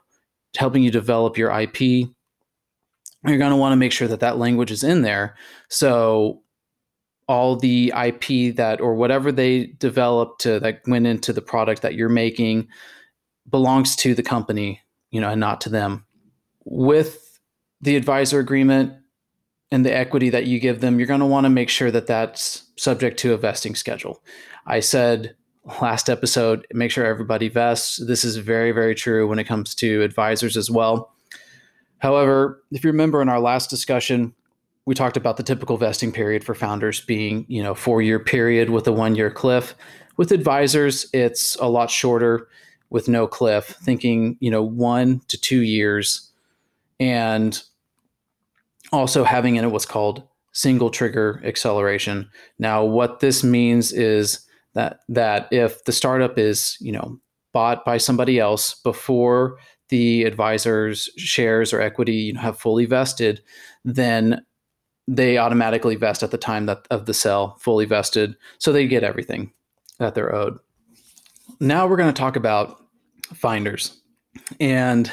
helping 0.55 0.83
you 0.83 0.91
develop 0.91 1.37
your 1.37 1.51
ip 1.59 1.77
you're 1.79 3.37
going 3.37 3.51
to 3.51 3.57
want 3.57 3.73
to 3.73 3.77
make 3.77 3.91
sure 3.91 4.07
that 4.07 4.19
that 4.19 4.37
language 4.37 4.71
is 4.71 4.83
in 4.83 5.01
there. 5.01 5.35
So 5.67 6.43
all 7.27 7.55
the 7.55 7.91
ip 7.95 8.55
that 8.55 8.79
or 8.79 8.93
whatever 8.93 9.31
they 9.31 9.67
developed 9.79 10.41
to, 10.41 10.59
that 10.59 10.81
went 10.85 11.07
into 11.07 11.33
the 11.33 11.41
product 11.41 11.81
that 11.81 11.95
you're 11.95 12.07
making 12.07 12.67
belongs 13.49 13.95
to 13.95 14.13
the 14.13 14.23
company 14.23 14.79
you 15.11 15.21
know 15.21 15.29
and 15.29 15.39
not 15.39 15.61
to 15.61 15.69
them. 15.69 16.05
With 16.65 17.39
the 17.81 17.95
advisor 17.95 18.39
agreement 18.39 18.93
and 19.71 19.85
the 19.85 19.95
equity 19.95 20.29
that 20.29 20.45
you 20.45 20.59
give 20.59 20.81
them, 20.81 20.99
you're 20.99 21.07
going 21.07 21.19
to 21.19 21.25
want 21.25 21.45
to 21.45 21.49
make 21.49 21.69
sure 21.69 21.91
that 21.91 22.07
that's 22.07 22.63
subject 22.77 23.19
to 23.19 23.33
a 23.33 23.37
vesting 23.37 23.75
schedule. 23.75 24.23
I 24.67 24.79
said 24.79 25.35
last 25.81 26.09
episode, 26.09 26.67
make 26.73 26.91
sure 26.91 27.05
everybody 27.05 27.49
vests. 27.49 27.97
This 28.05 28.23
is 28.23 28.37
very, 28.37 28.71
very 28.71 28.95
true 28.95 29.27
when 29.27 29.39
it 29.39 29.45
comes 29.45 29.73
to 29.75 30.03
advisors 30.03 30.57
as 30.57 30.69
well. 30.69 31.11
However, 31.99 32.63
if 32.71 32.83
you 32.83 32.91
remember 32.91 33.21
in 33.21 33.29
our 33.29 33.39
last 33.39 33.69
discussion, 33.69 34.33
we 34.85 34.93
talked 34.93 35.17
about 35.17 35.37
the 35.37 35.43
typical 35.43 35.77
vesting 35.77 36.11
period 36.11 36.43
for 36.43 36.53
founders 36.53 37.01
being, 37.01 37.45
you 37.47 37.63
know, 37.63 37.73
four 37.73 38.01
year 38.01 38.19
period 38.19 38.69
with 38.69 38.87
a 38.87 38.91
one 38.91 39.15
year 39.15 39.31
cliff. 39.31 39.75
With 40.17 40.31
advisors, 40.31 41.07
it's 41.11 41.55
a 41.55 41.67
lot 41.67 41.89
shorter 41.89 42.47
with 42.91 43.07
no 43.07 43.27
cliff, 43.27 43.75
thinking, 43.81 44.37
you 44.39 44.51
know, 44.51 44.63
one 44.63 45.21
to 45.27 45.37
two 45.39 45.61
years. 45.61 46.31
And 46.99 47.61
also 48.91 49.23
having 49.23 49.55
in 49.55 49.65
it 49.65 49.71
what's 49.71 49.85
called 49.85 50.23
single 50.53 50.89
trigger 50.89 51.41
acceleration. 51.45 52.29
Now, 52.59 52.83
what 52.83 53.19
this 53.19 53.43
means 53.43 53.91
is 53.91 54.39
that 54.73 54.99
that 55.09 55.47
if 55.51 55.83
the 55.85 55.91
startup 55.91 56.37
is 56.37 56.77
you 56.79 56.91
know 56.91 57.19
bought 57.53 57.85
by 57.85 57.97
somebody 57.97 58.39
else 58.39 58.75
before 58.75 59.57
the 59.89 60.23
advisor's 60.23 61.09
shares 61.17 61.71
or 61.71 61.79
equity 61.79 62.13
you 62.15 62.33
know, 62.33 62.41
have 62.41 62.59
fully 62.59 62.85
vested, 62.85 63.41
then 63.83 64.43
they 65.07 65.37
automatically 65.37 65.95
vest 65.95 66.23
at 66.23 66.31
the 66.31 66.37
time 66.37 66.65
that 66.65 66.87
of 66.89 67.05
the 67.05 67.13
sell 67.13 67.55
fully 67.59 67.85
vested, 67.85 68.35
so 68.57 68.71
they 68.71 68.87
get 68.87 69.03
everything 69.03 69.51
that 69.99 70.15
they're 70.15 70.33
owed. 70.33 70.57
Now 71.59 71.87
we're 71.87 71.97
going 71.97 72.13
to 72.13 72.19
talk 72.19 72.35
about 72.35 72.77
finders, 73.33 74.01
and 74.59 75.11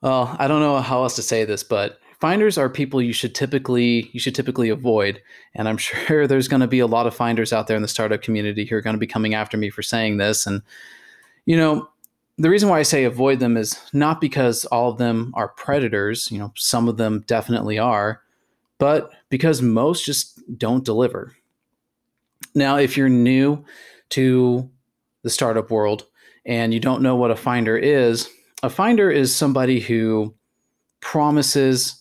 well, 0.00 0.34
I 0.38 0.48
don't 0.48 0.60
know 0.60 0.80
how 0.80 1.02
else 1.02 1.16
to 1.16 1.22
say 1.22 1.44
this, 1.44 1.62
but 1.62 1.98
finders 2.20 2.58
are 2.58 2.68
people 2.68 3.00
you 3.00 3.12
should 3.12 3.34
typically 3.34 4.10
you 4.12 4.20
should 4.20 4.34
typically 4.34 4.68
avoid 4.68 5.20
and 5.54 5.68
i'm 5.68 5.76
sure 5.78 6.26
there's 6.26 6.48
going 6.48 6.60
to 6.60 6.66
be 6.66 6.80
a 6.80 6.86
lot 6.86 7.06
of 7.06 7.14
finders 7.14 7.52
out 7.52 7.66
there 7.66 7.76
in 7.76 7.82
the 7.82 7.88
startup 7.88 8.22
community 8.22 8.64
who 8.64 8.76
are 8.76 8.82
going 8.82 8.94
to 8.94 9.00
be 9.00 9.06
coming 9.06 9.34
after 9.34 9.56
me 9.56 9.70
for 9.70 9.82
saying 9.82 10.16
this 10.16 10.46
and 10.46 10.62
you 11.46 11.56
know 11.56 11.88
the 12.38 12.50
reason 12.50 12.68
why 12.68 12.78
i 12.78 12.82
say 12.82 13.04
avoid 13.04 13.40
them 13.40 13.56
is 13.56 13.78
not 13.92 14.20
because 14.20 14.64
all 14.66 14.90
of 14.90 14.98
them 14.98 15.32
are 15.34 15.48
predators 15.48 16.30
you 16.30 16.38
know 16.38 16.52
some 16.56 16.88
of 16.88 16.96
them 16.96 17.24
definitely 17.26 17.78
are 17.78 18.22
but 18.80 19.12
because 19.28 19.62
most 19.62 20.04
just 20.04 20.40
don't 20.58 20.84
deliver. 20.84 21.36
Now 22.54 22.78
if 22.78 22.96
you're 22.96 23.10
new 23.10 23.64
to 24.10 24.68
the 25.22 25.30
startup 25.30 25.70
world 25.70 26.06
and 26.44 26.74
you 26.74 26.80
don't 26.80 27.02
know 27.02 27.14
what 27.14 27.30
a 27.30 27.36
finder 27.36 27.76
is 27.76 28.28
a 28.62 28.70
finder 28.70 29.10
is 29.10 29.34
somebody 29.34 29.78
who 29.78 30.34
promises 31.00 31.99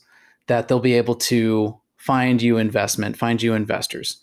that 0.50 0.68
they'll 0.68 0.80
be 0.80 0.96
able 0.96 1.16
to 1.16 1.80
find 1.96 2.42
you 2.42 2.58
investment, 2.58 3.18
find 3.18 3.42
you 3.42 3.54
investors. 3.54 4.18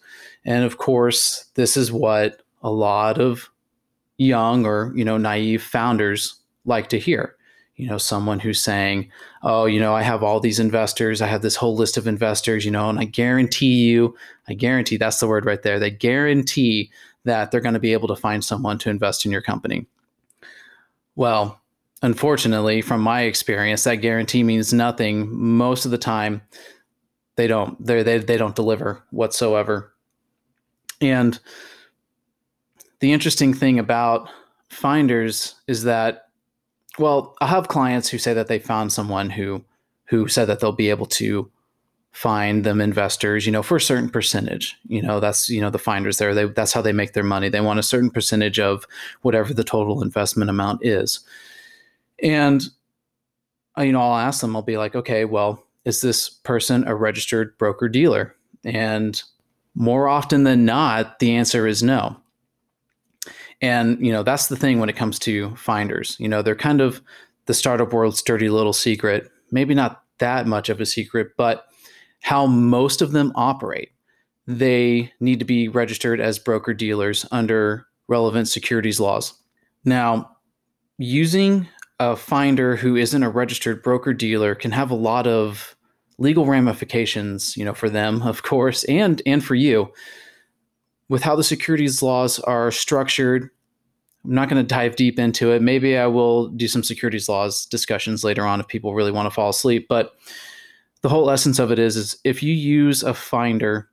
And 0.45 0.64
of 0.64 0.76
course, 0.76 1.47
this 1.54 1.76
is 1.76 1.90
what 1.90 2.42
a 2.62 2.71
lot 2.71 3.18
of 3.18 3.49
young 4.18 4.66
or, 4.66 4.92
you 4.95 5.04
know, 5.04 5.18
naive 5.18 5.62
founders 5.62 6.35
like 6.64 6.88
to 6.88 6.99
hear. 6.99 7.37
You 7.76 7.87
know, 7.87 7.99
someone 7.99 8.40
who's 8.40 8.61
saying, 8.62 9.11
"Oh, 9.42 9.66
you 9.66 9.78
know, 9.78 9.95
I 9.95 10.02
have 10.02 10.23
all 10.23 10.40
these 10.40 10.59
investors. 10.59 11.21
I 11.21 11.26
have 11.26 11.42
this 11.42 11.56
whole 11.56 11.76
list 11.76 11.99
of 11.99 12.06
investors, 12.06 12.64
you 12.64 12.71
know, 12.71 12.88
and 12.88 12.99
I 12.99 13.04
guarantee 13.04 13.85
you, 13.85 14.16
I 14.49 14.54
guarantee 14.54 14.97
that's 14.97 15.21
the 15.21 15.28
word 15.28 15.45
right 15.45 15.62
there. 15.62 15.78
They 15.78 15.90
guarantee 15.90 16.90
that 17.25 17.50
they're 17.50 17.61
going 17.61 17.75
to 17.75 17.80
be 17.80 17.92
able 17.92 18.09
to 18.09 18.16
find 18.16 18.42
someone 18.42 18.78
to 18.78 18.90
invest 18.90 19.26
in 19.26 19.33
your 19.33 19.42
company." 19.42 19.87
Well, 21.16 21.61
unfortunately, 22.03 22.83
from 22.83 23.00
my 23.00 23.23
experience, 23.23 23.85
that 23.85 23.97
guarantee 23.97 24.43
means 24.43 24.73
nothing. 24.73 25.29
Most 25.35 25.85
of 25.85 25.91
the 25.91 25.99
time, 25.99 26.43
they 27.37 27.47
don't 27.47 27.85
they 27.85 28.03
they 28.03 28.37
don't 28.37 28.57
deliver 28.57 29.03
whatsoever. 29.11 29.93
And 31.00 31.38
the 33.00 33.12
interesting 33.12 33.53
thing 33.53 33.79
about 33.79 34.29
finders 34.71 35.55
is 35.67 35.85
that 35.85 36.23
well, 36.99 37.37
I 37.43 37.47
have 37.47 37.69
clients 37.69 38.09
who 38.09 38.17
say 38.19 38.33
that 38.33 38.49
they 38.49 38.59
found 38.59 38.93
someone 38.93 39.31
who 39.31 39.65
who 40.07 40.29
said 40.29 40.47
that 40.47 40.61
they'll 40.61 40.73
be 40.73 40.91
able 40.91 41.07
to 41.07 41.50
find 42.12 42.65
them 42.65 42.81
investors, 42.81 43.45
you 43.45 43.53
know, 43.53 43.62
for 43.62 43.76
a 43.76 43.81
certain 43.81 44.09
percentage. 44.09 44.75
You 44.87 45.03
know, 45.03 45.21
that's 45.21 45.50
you 45.50 45.61
know 45.61 45.69
the 45.69 45.79
finders 45.79 46.17
there. 46.17 46.35
They, 46.35 46.47
that's 46.47 46.73
how 46.73 46.81
they 46.81 46.93
make 46.93 47.12
their 47.12 47.23
money. 47.23 47.50
They 47.50 47.61
want 47.61 47.79
a 47.79 47.83
certain 47.83 48.11
percentage 48.11 48.59
of 48.59 48.87
whatever 49.21 49.53
the 49.53 49.65
total 49.65 50.03
investment 50.03 50.49
amount 50.49 50.85
is. 50.85 51.21
And 52.23 52.63
uh, 53.79 53.83
you 53.83 53.93
know, 53.93 54.01
I'll 54.01 54.19
ask 54.19 54.41
them, 54.41 54.57
I'll 54.57 54.63
be 54.63 54.79
like, 54.79 54.95
okay, 54.95 55.25
well, 55.25 55.63
is 55.85 56.01
this 56.01 56.29
person 56.29 56.87
a 56.87 56.95
registered 56.95 57.57
broker 57.59 57.89
dealer? 57.89 58.35
And 58.65 59.23
more 59.75 60.09
often 60.09 60.45
than 60.45 60.65
not, 60.65 61.19
the 61.19 61.35
answer 61.37 61.67
is 61.67 61.83
no. 61.83 62.17
And 63.61 64.05
you 64.05 64.13
know, 64.13 64.23
that's 64.23 64.49
the 64.49 64.57
thing 64.57 64.81
when 64.81 64.89
it 64.89 64.97
comes 64.97 65.19
to 65.21 65.55
finders. 65.57 66.17
You 66.19 66.29
know, 66.29 66.43
they're 66.43 66.57
kind 66.57 66.81
of 66.81 67.01
the 67.47 67.55
startup 67.55 67.93
world's 67.93 68.23
dirty 68.23 68.49
little 68.49 68.73
secret. 68.73 69.31
Maybe 69.51 69.75
not 69.75 70.03
that 70.19 70.47
much 70.47 70.69
of 70.69 70.81
a 70.81 70.87
secret, 70.87 71.33
but 71.37 71.67
how 72.23 72.47
most 72.47 73.03
of 73.03 73.13
them 73.13 73.33
operate. 73.35 73.91
They 74.47 75.13
need 75.21 75.39
to 75.39 75.45
be 75.45 75.69
registered 75.69 76.21
as 76.21 76.39
broker 76.39 76.75
dealers 76.75 77.27
under 77.31 77.87
relevant 78.09 78.49
securities 78.49 79.01
laws. 79.01 79.35
Now, 79.85 80.37
using 80.99 81.69
a 81.99 82.17
finder 82.17 82.76
who 82.76 82.97
isn't 82.97 83.23
a 83.23 83.31
registered 83.31 83.83
broker 83.83 84.12
dealer 84.12 84.55
can 84.55 84.71
have 84.71 84.91
a 84.91 84.95
lot 84.95 85.26
of 85.26 85.76
legal 86.19 86.47
ramifications, 86.47 87.57
you 87.57 87.65
know, 87.65 87.75
for 87.75 87.88
them, 87.88 88.23
of 88.23 88.43
course, 88.43 88.85
and 88.85 89.23
and 89.26 89.45
for 89.45 89.55
you. 89.55 89.93
With 91.09 91.23
how 91.23 91.37
the 91.37 91.45
securities 91.45 92.03
laws 92.03 92.41
are 92.41 92.71
structured, 92.71 93.50
I'm 94.25 94.35
not 94.35 94.49
going 94.49 94.62
to 94.62 94.67
dive 94.67 94.97
deep 94.97 95.19
into 95.19 95.53
it. 95.53 95.62
Maybe 95.62 95.97
I 95.97 96.07
will 96.07 96.49
do 96.49 96.67
some 96.67 96.83
securities 96.83 97.29
laws 97.29 97.65
discussions 97.67 98.25
later 98.25 98.45
on 98.45 98.61
if 98.61 98.67
people 98.67 98.95
really 98.95 99.12
want 99.12 99.26
to 99.26 99.35
fall 99.35 99.50
asleep, 99.50 99.87
but 99.88 100.15
the 101.03 101.09
whole 101.09 101.31
essence 101.31 101.59
of 101.59 101.71
it 101.71 101.79
is 101.79 101.97
is 101.97 102.19
if 102.25 102.43
you 102.43 102.53
use 102.53 103.03
a 103.03 103.15
finder 103.15 103.88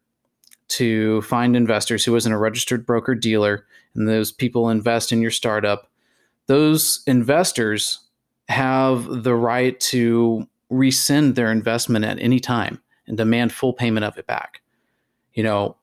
to 0.69 1.21
find 1.21 1.55
investors 1.55 2.03
who 2.03 2.15
isn't 2.15 2.31
a 2.31 2.37
registered 2.37 2.85
broker 2.85 3.13
dealer 3.13 3.65
and 3.93 4.07
those 4.07 4.31
people 4.31 4.69
invest 4.69 5.11
in 5.11 5.21
your 5.21 5.29
startup, 5.29 5.91
those 6.47 7.01
investors 7.07 7.99
have 8.49 9.23
the 9.23 9.35
right 9.35 9.79
to 9.79 10.47
rescind 10.69 11.35
their 11.35 11.51
investment 11.51 12.05
at 12.05 12.19
any 12.19 12.39
time 12.39 12.81
and 13.07 13.17
demand 13.17 13.51
full 13.53 13.73
payment 13.73 14.05
of 14.05 14.17
it 14.17 14.27
back. 14.27 14.61
You 15.33 15.43
know, 15.43 15.77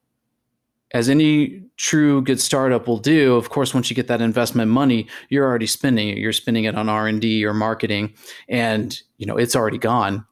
as 0.92 1.08
any 1.08 1.62
true 1.76 2.22
good 2.22 2.40
startup 2.40 2.88
will 2.88 2.98
do 2.98 3.34
of 3.36 3.50
course 3.50 3.72
once 3.72 3.88
you 3.90 3.96
get 3.96 4.08
that 4.08 4.20
investment 4.20 4.70
money 4.70 5.06
you're 5.28 5.46
already 5.46 5.66
spending 5.66 6.08
it 6.08 6.18
you're 6.18 6.32
spending 6.32 6.64
it 6.64 6.74
on 6.74 6.88
r&d 6.88 7.44
or 7.44 7.54
marketing 7.54 8.12
and 8.48 9.00
you 9.18 9.26
know 9.26 9.36
it's 9.36 9.54
already 9.54 9.78
gone 9.78 10.24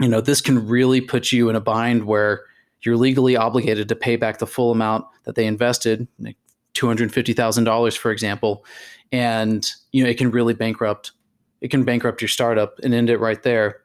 you 0.00 0.08
know 0.08 0.20
this 0.20 0.40
can 0.40 0.66
really 0.66 1.00
put 1.00 1.32
you 1.32 1.48
in 1.48 1.56
a 1.56 1.60
bind 1.60 2.04
where 2.04 2.44
you're 2.82 2.96
legally 2.96 3.36
obligated 3.36 3.88
to 3.88 3.96
pay 3.96 4.16
back 4.16 4.38
the 4.38 4.46
full 4.46 4.70
amount 4.70 5.04
that 5.24 5.34
they 5.34 5.46
invested 5.46 6.06
like 6.18 6.36
$250000 6.74 7.96
for 7.98 8.10
example 8.10 8.64
and 9.12 9.72
you 9.92 10.02
know 10.02 10.10
it 10.10 10.18
can 10.18 10.30
really 10.30 10.54
bankrupt 10.54 11.12
it 11.60 11.70
can 11.70 11.84
bankrupt 11.84 12.20
your 12.20 12.28
startup 12.28 12.78
and 12.82 12.92
end 12.94 13.08
it 13.10 13.18
right 13.18 13.42
there 13.42 13.80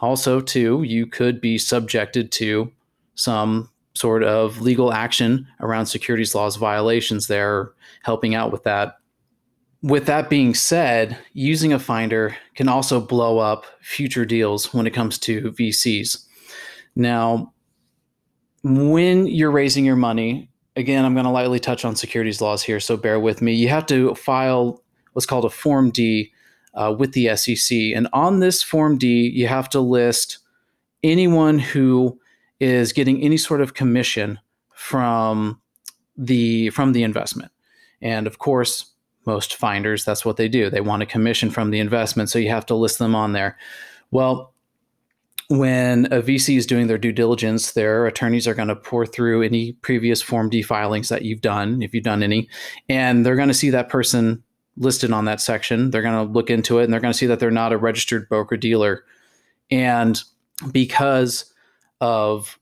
also 0.00 0.40
too 0.40 0.82
you 0.82 1.06
could 1.06 1.40
be 1.40 1.56
subjected 1.56 2.32
to 2.32 2.70
some 3.14 3.70
sort 3.96 4.22
of 4.22 4.60
legal 4.60 4.92
action 4.92 5.48
around 5.60 5.86
securities 5.86 6.34
laws 6.34 6.56
violations 6.56 7.26
there, 7.26 7.72
helping 8.02 8.34
out 8.34 8.52
with 8.52 8.62
that. 8.64 8.98
With 9.82 10.06
that 10.06 10.28
being 10.28 10.54
said, 10.54 11.16
using 11.32 11.72
a 11.72 11.78
finder 11.78 12.36
can 12.54 12.68
also 12.68 13.00
blow 13.00 13.38
up 13.38 13.64
future 13.80 14.24
deals 14.24 14.72
when 14.74 14.86
it 14.86 14.92
comes 14.92 15.18
to 15.20 15.52
VCs. 15.52 16.24
Now, 16.94 17.52
when 18.62 19.26
you're 19.26 19.50
raising 19.50 19.84
your 19.84 19.96
money, 19.96 20.50
again, 20.76 21.04
I'm 21.04 21.14
going 21.14 21.24
to 21.24 21.30
lightly 21.30 21.58
touch 21.58 21.84
on 21.84 21.96
securities 21.96 22.40
laws 22.40 22.62
here, 22.62 22.80
so 22.80 22.96
bear 22.96 23.18
with 23.18 23.42
me. 23.42 23.54
You 23.54 23.68
have 23.68 23.86
to 23.86 24.14
file 24.14 24.82
what's 25.12 25.26
called 25.26 25.44
a 25.44 25.50
Form 25.50 25.90
D 25.90 26.32
uh, 26.74 26.94
with 26.96 27.12
the 27.12 27.34
SEC. 27.36 27.76
And 27.94 28.08
on 28.12 28.40
this 28.40 28.62
Form 28.62 28.98
D, 28.98 29.28
you 29.28 29.48
have 29.48 29.68
to 29.70 29.80
list 29.80 30.38
anyone 31.02 31.58
who 31.58 32.20
is 32.60 32.92
getting 32.92 33.22
any 33.22 33.36
sort 33.36 33.60
of 33.60 33.74
commission 33.74 34.38
from 34.74 35.60
the 36.16 36.70
from 36.70 36.92
the 36.92 37.02
investment. 37.02 37.50
And 38.00 38.26
of 38.26 38.38
course, 38.38 38.92
most 39.26 39.54
finders 39.54 40.04
that's 40.04 40.24
what 40.24 40.36
they 40.36 40.48
do. 40.48 40.70
They 40.70 40.80
want 40.80 41.02
a 41.02 41.06
commission 41.06 41.50
from 41.50 41.70
the 41.70 41.80
investment, 41.80 42.30
so 42.30 42.38
you 42.38 42.50
have 42.50 42.66
to 42.66 42.74
list 42.74 42.98
them 42.98 43.14
on 43.14 43.32
there. 43.32 43.58
Well, 44.10 44.54
when 45.48 46.06
a 46.06 46.20
VC 46.20 46.56
is 46.56 46.66
doing 46.66 46.88
their 46.88 46.98
due 46.98 47.12
diligence, 47.12 47.72
their 47.72 48.06
attorneys 48.06 48.48
are 48.48 48.54
going 48.54 48.68
to 48.68 48.76
pour 48.76 49.06
through 49.06 49.42
any 49.42 49.72
previous 49.72 50.20
Form 50.20 50.50
D 50.50 50.62
filings 50.62 51.08
that 51.08 51.22
you've 51.22 51.40
done, 51.40 51.82
if 51.82 51.94
you've 51.94 52.04
done 52.04 52.22
any, 52.22 52.48
and 52.88 53.24
they're 53.24 53.36
going 53.36 53.48
to 53.48 53.54
see 53.54 53.70
that 53.70 53.88
person 53.88 54.42
listed 54.76 55.12
on 55.12 55.24
that 55.26 55.40
section. 55.40 55.90
They're 55.90 56.02
going 56.02 56.26
to 56.26 56.32
look 56.32 56.50
into 56.50 56.78
it 56.78 56.84
and 56.84 56.92
they're 56.92 57.00
going 57.00 57.12
to 57.12 57.18
see 57.18 57.26
that 57.26 57.40
they're 57.40 57.50
not 57.50 57.72
a 57.72 57.78
registered 57.78 58.28
broker 58.28 58.56
dealer. 58.56 59.04
And 59.70 60.20
because 60.70 61.52
of 62.00 62.58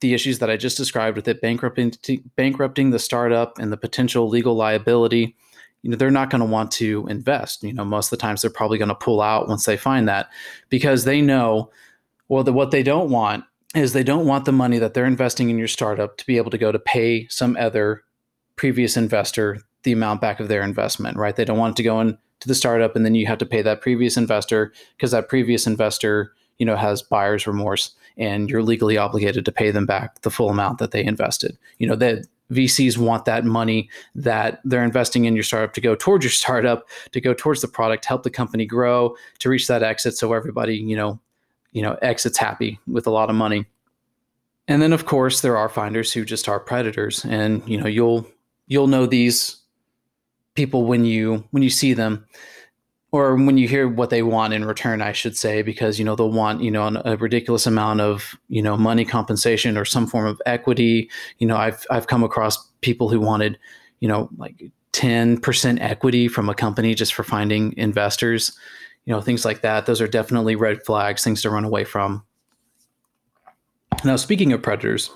the 0.00 0.14
issues 0.14 0.38
that 0.38 0.50
I 0.50 0.56
just 0.56 0.76
described 0.76 1.16
with 1.16 1.26
it 1.26 1.40
bankrupting 1.40 1.92
bankrupting 2.36 2.90
the 2.90 2.98
startup 2.98 3.58
and 3.58 3.72
the 3.72 3.76
potential 3.76 4.28
legal 4.28 4.54
liability, 4.54 5.34
you 5.82 5.90
know, 5.90 5.96
they're 5.96 6.10
not 6.10 6.30
going 6.30 6.40
to 6.40 6.46
want 6.46 6.70
to 6.72 7.06
invest. 7.08 7.62
You 7.62 7.72
know, 7.72 7.84
most 7.84 8.12
of 8.12 8.18
the 8.18 8.22
times 8.22 8.42
they're 8.42 8.50
probably 8.50 8.78
going 8.78 8.88
to 8.88 8.94
pull 8.94 9.20
out 9.20 9.48
once 9.48 9.64
they 9.64 9.76
find 9.76 10.06
that 10.08 10.28
because 10.68 11.04
they 11.04 11.20
know 11.20 11.70
well 12.28 12.42
that 12.42 12.52
what 12.52 12.70
they 12.70 12.82
don't 12.82 13.10
want 13.10 13.44
is 13.74 13.92
they 13.92 14.02
don't 14.02 14.26
want 14.26 14.44
the 14.44 14.52
money 14.52 14.78
that 14.78 14.94
they're 14.94 15.04
investing 15.04 15.50
in 15.50 15.58
your 15.58 15.68
startup 15.68 16.16
to 16.16 16.26
be 16.26 16.36
able 16.36 16.50
to 16.50 16.58
go 16.58 16.72
to 16.72 16.78
pay 16.78 17.26
some 17.28 17.56
other 17.56 18.02
previous 18.56 18.96
investor 18.96 19.60
the 19.82 19.92
amount 19.92 20.20
back 20.20 20.40
of 20.40 20.48
their 20.48 20.62
investment, 20.62 21.16
right? 21.16 21.36
They 21.36 21.44
don't 21.44 21.58
want 21.58 21.74
it 21.74 21.76
to 21.76 21.82
go 21.82 22.00
into 22.00 22.18
the 22.46 22.54
startup 22.54 22.96
and 22.96 23.04
then 23.04 23.14
you 23.14 23.26
have 23.26 23.38
to 23.38 23.46
pay 23.46 23.62
that 23.62 23.80
previous 23.80 24.16
investor 24.16 24.72
because 24.96 25.12
that 25.12 25.28
previous 25.28 25.66
investor, 25.66 26.32
you 26.58 26.66
know, 26.66 26.76
has 26.76 27.02
buyer's 27.02 27.46
remorse 27.46 27.94
and 28.16 28.50
you're 28.50 28.62
legally 28.62 28.96
obligated 28.96 29.44
to 29.44 29.52
pay 29.52 29.70
them 29.70 29.86
back 29.86 30.22
the 30.22 30.30
full 30.30 30.48
amount 30.48 30.78
that 30.78 30.90
they 30.90 31.04
invested. 31.04 31.56
You 31.78 31.86
know, 31.86 31.96
that 31.96 32.26
VCs 32.50 32.96
want 32.96 33.24
that 33.26 33.44
money 33.44 33.90
that 34.14 34.60
they're 34.64 34.84
investing 34.84 35.24
in 35.24 35.34
your 35.34 35.42
startup 35.42 35.74
to 35.74 35.80
go 35.80 35.94
towards 35.94 36.24
your 36.24 36.30
startup, 36.32 36.88
to 37.12 37.20
go 37.20 37.34
towards 37.34 37.60
the 37.60 37.68
product, 37.68 38.04
help 38.04 38.22
the 38.22 38.30
company 38.30 38.66
grow, 38.66 39.14
to 39.40 39.48
reach 39.48 39.66
that 39.68 39.82
exit 39.82 40.16
so 40.16 40.32
everybody, 40.32 40.76
you 40.76 40.96
know, 40.96 41.20
you 41.76 41.82
know, 41.82 41.98
exits 42.00 42.38
happy 42.38 42.80
with 42.86 43.06
a 43.06 43.10
lot 43.10 43.28
of 43.28 43.36
money. 43.36 43.66
And 44.66 44.80
then 44.80 44.94
of 44.94 45.04
course 45.04 45.42
there 45.42 45.58
are 45.58 45.68
finders 45.68 46.10
who 46.10 46.24
just 46.24 46.48
are 46.48 46.58
predators 46.58 47.22
and 47.26 47.62
you 47.68 47.78
know, 47.78 47.86
you'll 47.86 48.26
you'll 48.66 48.86
know 48.86 49.04
these 49.04 49.58
people 50.54 50.86
when 50.86 51.04
you 51.04 51.44
when 51.50 51.62
you 51.62 51.68
see 51.68 51.92
them 51.92 52.26
or 53.12 53.36
when 53.36 53.58
you 53.58 53.68
hear 53.68 53.88
what 53.88 54.08
they 54.08 54.22
want 54.22 54.54
in 54.54 54.64
return, 54.64 55.02
I 55.02 55.12
should 55.12 55.36
say, 55.36 55.60
because 55.60 55.98
you 55.98 56.04
know 56.06 56.16
they'll 56.16 56.32
want 56.32 56.62
you 56.62 56.70
know 56.70 57.02
a 57.04 57.18
ridiculous 57.18 57.66
amount 57.66 58.00
of 58.00 58.34
you 58.48 58.62
know 58.62 58.78
money 58.78 59.04
compensation 59.04 59.76
or 59.76 59.84
some 59.84 60.06
form 60.06 60.26
of 60.26 60.40
equity. 60.46 61.10
You 61.36 61.46
know, 61.46 61.58
I've 61.58 61.84
I've 61.90 62.06
come 62.06 62.24
across 62.24 62.66
people 62.80 63.10
who 63.10 63.20
wanted 63.20 63.58
you 64.00 64.08
know 64.08 64.30
like 64.38 64.62
ten 64.92 65.38
percent 65.38 65.82
equity 65.82 66.26
from 66.26 66.48
a 66.48 66.54
company 66.54 66.94
just 66.94 67.12
for 67.12 67.22
finding 67.22 67.76
investors. 67.76 68.56
You 69.06 69.14
know, 69.14 69.20
things 69.20 69.44
like 69.44 69.62
that. 69.62 69.86
Those 69.86 70.00
are 70.00 70.08
definitely 70.08 70.56
red 70.56 70.84
flags, 70.84 71.24
things 71.24 71.42
to 71.42 71.50
run 71.50 71.64
away 71.64 71.84
from. 71.84 72.24
Now, 74.04 74.16
speaking 74.16 74.52
of 74.52 74.62
predators, 74.62 75.10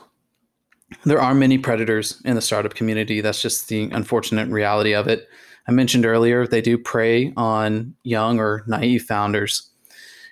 there 1.04 1.20
are 1.20 1.34
many 1.34 1.58
predators 1.58 2.20
in 2.24 2.34
the 2.34 2.40
startup 2.40 2.74
community. 2.74 3.20
That's 3.20 3.42
just 3.42 3.68
the 3.68 3.90
unfortunate 3.90 4.48
reality 4.48 4.94
of 4.94 5.06
it. 5.06 5.28
I 5.68 5.72
mentioned 5.72 6.06
earlier, 6.06 6.46
they 6.46 6.60
do 6.60 6.78
prey 6.78 7.32
on 7.36 7.94
young 8.02 8.40
or 8.40 8.64
naive 8.66 9.02
founders. 9.02 9.70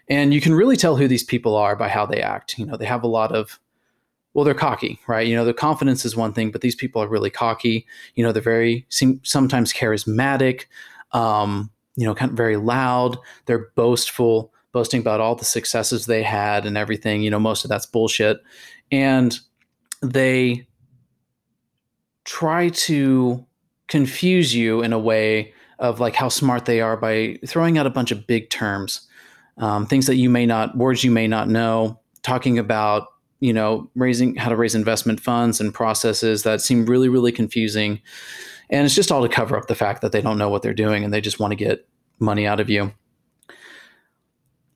And 0.08 0.32
you 0.32 0.40
can 0.40 0.54
really 0.54 0.76
tell 0.76 0.96
who 0.96 1.06
these 1.06 1.22
people 1.22 1.54
are 1.54 1.76
by 1.76 1.88
how 1.88 2.06
they 2.06 2.22
act. 2.22 2.58
You 2.58 2.66
know, 2.66 2.76
they 2.76 2.86
have 2.86 3.02
a 3.02 3.08
lot 3.08 3.32
of, 3.32 3.60
well, 4.32 4.44
they're 4.44 4.54
cocky, 4.54 4.98
right? 5.06 5.26
You 5.26 5.36
know, 5.36 5.44
the 5.44 5.54
confidence 5.54 6.04
is 6.04 6.16
one 6.16 6.32
thing, 6.32 6.50
but 6.50 6.60
these 6.60 6.74
people 6.74 7.02
are 7.02 7.08
really 7.08 7.30
cocky. 7.30 7.86
You 8.14 8.24
know, 8.24 8.32
they're 8.32 8.42
very, 8.42 8.86
seem 8.88 9.20
sometimes 9.22 9.72
charismatic, 9.72 10.64
um, 11.12 11.70
you 11.98 12.04
know, 12.04 12.14
kind 12.14 12.30
of 12.30 12.36
very 12.36 12.56
loud. 12.56 13.18
They're 13.46 13.72
boastful, 13.74 14.54
boasting 14.70 15.00
about 15.00 15.20
all 15.20 15.34
the 15.34 15.44
successes 15.44 16.06
they 16.06 16.22
had 16.22 16.64
and 16.64 16.78
everything. 16.78 17.22
You 17.22 17.30
know, 17.30 17.40
most 17.40 17.64
of 17.64 17.70
that's 17.70 17.86
bullshit. 17.86 18.40
And 18.92 19.36
they 20.00 20.68
try 22.24 22.68
to 22.68 23.44
confuse 23.88 24.54
you 24.54 24.80
in 24.80 24.92
a 24.92 24.98
way 24.98 25.52
of 25.80 25.98
like 25.98 26.14
how 26.14 26.28
smart 26.28 26.66
they 26.66 26.80
are 26.80 26.96
by 26.96 27.36
throwing 27.44 27.78
out 27.78 27.86
a 27.86 27.90
bunch 27.90 28.12
of 28.12 28.28
big 28.28 28.48
terms, 28.48 29.08
um, 29.56 29.84
things 29.84 30.06
that 30.06 30.16
you 30.16 30.30
may 30.30 30.46
not, 30.46 30.76
words 30.76 31.02
you 31.02 31.10
may 31.10 31.26
not 31.26 31.48
know, 31.48 31.98
talking 32.22 32.60
about 32.60 33.08
you 33.40 33.52
know 33.52 33.90
raising 33.96 34.36
how 34.36 34.48
to 34.48 34.56
raise 34.56 34.74
investment 34.74 35.20
funds 35.20 35.60
and 35.60 35.74
processes 35.74 36.44
that 36.44 36.60
seem 36.60 36.86
really 36.86 37.08
really 37.08 37.32
confusing, 37.32 38.00
and 38.70 38.84
it's 38.84 38.94
just 38.94 39.10
all 39.10 39.22
to 39.22 39.28
cover 39.28 39.56
up 39.56 39.66
the 39.66 39.74
fact 39.74 40.02
that 40.02 40.12
they 40.12 40.20
don't 40.20 40.38
know 40.38 40.48
what 40.48 40.62
they're 40.62 40.74
doing 40.74 41.04
and 41.04 41.12
they 41.12 41.20
just 41.20 41.40
want 41.40 41.52
to 41.52 41.56
get 41.56 41.86
money 42.18 42.46
out 42.46 42.60
of 42.60 42.68
you. 42.68 42.92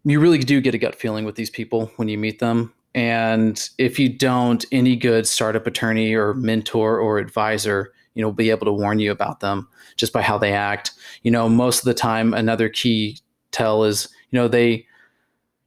You 0.05 0.21
really 0.21 0.39
do 0.39 0.61
get 0.61 0.75
a 0.75 0.79
gut 0.79 0.95
feeling 0.95 1.25
with 1.25 1.37
these 1.37 1.51
people 1.51 1.93
when 1.97 2.09
you 2.09 2.19
meet 2.19 2.39
them. 2.39 2.73
And 2.95 3.69
if 3.79 3.99
you 3.99 4.09
don't, 4.09 4.65
any 4.73 4.97
good 4.97 5.27
startup 5.27 5.67
attorney 5.67 6.15
or 6.15 6.35
mentor 6.35 6.99
or 6.99 7.19
advisor 7.19 7.93
you 8.15 8.23
know 8.23 8.29
will 8.29 8.35
be 8.35 8.51
able 8.51 8.67
to 8.67 8.73
warn 8.73 8.99
you 8.99 9.11
about 9.11 9.41
them 9.41 9.69
just 9.97 10.13
by 10.13 10.23
how 10.23 10.39
they 10.39 10.53
act 10.53 10.93
you 11.23 11.31
know 11.31 11.49
most 11.49 11.79
of 11.79 11.85
the 11.85 11.95
time 11.95 12.35
another 12.35 12.69
key 12.69 13.19
tell 13.51 13.85
is 13.85 14.09
you 14.31 14.39
know 14.39 14.49
they 14.49 14.87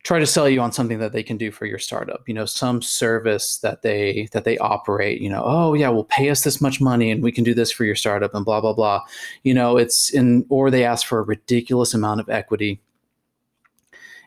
try 0.06 0.20
to 0.20 0.26
sell 0.28 0.48
you 0.48 0.62
on 0.62 0.72
something 0.72 1.00
that 1.00 1.13
they 1.13 1.24
can 1.24 1.36
do 1.36 1.52
for 1.52 1.65
your 1.65 1.80
startup 1.80 2.22
you 2.28 2.34
know 2.34 2.46
some 2.46 2.82
service 2.82 3.58
that 3.58 3.82
they 3.82 4.30
that 4.32 4.44
they 4.44 4.58
operate 4.60 5.20
you 5.20 5.30
know 5.30 5.41
oh 5.44 5.74
yeah 5.74 5.89
well 5.89 6.04
pay 6.04 6.30
us 6.30 6.44
this 6.44 6.62
much 6.62 6.80
money 6.80 7.10
and 7.10 7.24
we 7.24 7.32
can 7.32 7.44
do 7.44 7.56
this 7.56 7.72
for 7.72 7.84
your 7.86 7.96
startup 7.96 8.34
and 8.34 8.46
blah 8.46 8.62
blah 8.62 8.74
blah. 8.74 9.02
You 9.44 9.54
know 9.54 9.78
it's 9.78 10.12
in 10.12 10.46
or 10.48 10.70
they 10.70 10.86
ask 10.86 11.06
for 11.06 11.20
a 11.20 11.24
ridiculous 11.24 11.94
amount 11.94 12.22
of 12.22 12.30
equity. 12.30 12.80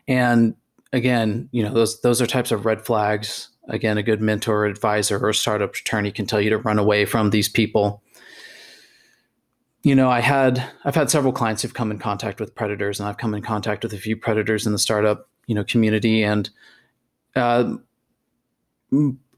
And 0.07 0.53
again 0.91 1.49
you 1.51 1.63
know 1.63 1.73
those 1.73 2.01
those 2.01 2.21
are 2.21 2.27
types 2.27 2.51
of 2.51 2.65
red 2.65 2.81
flags. 2.85 3.49
Again 3.69 3.97
a 3.97 4.03
good 4.03 4.21
mentor 4.21 4.65
advisor 4.65 5.17
or 5.25 5.31
startup 5.31 5.75
attorney 5.75 6.11
can 6.11 6.25
tell 6.25 6.41
you 6.41 6.49
to 6.49 6.57
run 6.57 6.77
away 6.77 7.05
from 7.05 7.29
these 7.29 7.47
people. 7.47 8.03
You 9.83 9.95
know, 9.95 10.09
I 10.09 10.19
had 10.19 10.61
I've 10.83 10.95
had 10.95 11.09
several 11.09 11.31
clients 11.31 11.61
who've 11.61 11.73
come 11.73 11.89
in 11.89 11.99
contact 11.99 12.41
with 12.41 12.53
predators, 12.53 12.99
and 12.99 13.07
I've 13.07 13.15
come 13.15 13.33
in 13.33 13.41
contact 13.41 13.81
with 13.81 13.93
a 13.93 13.97
few 13.97 14.17
predators 14.17 14.65
in 14.65 14.73
the 14.73 14.77
startup 14.77 15.29
you 15.49 15.55
know 15.55 15.63
community, 15.63 16.23
and 16.23 16.47
uh, 17.35 17.73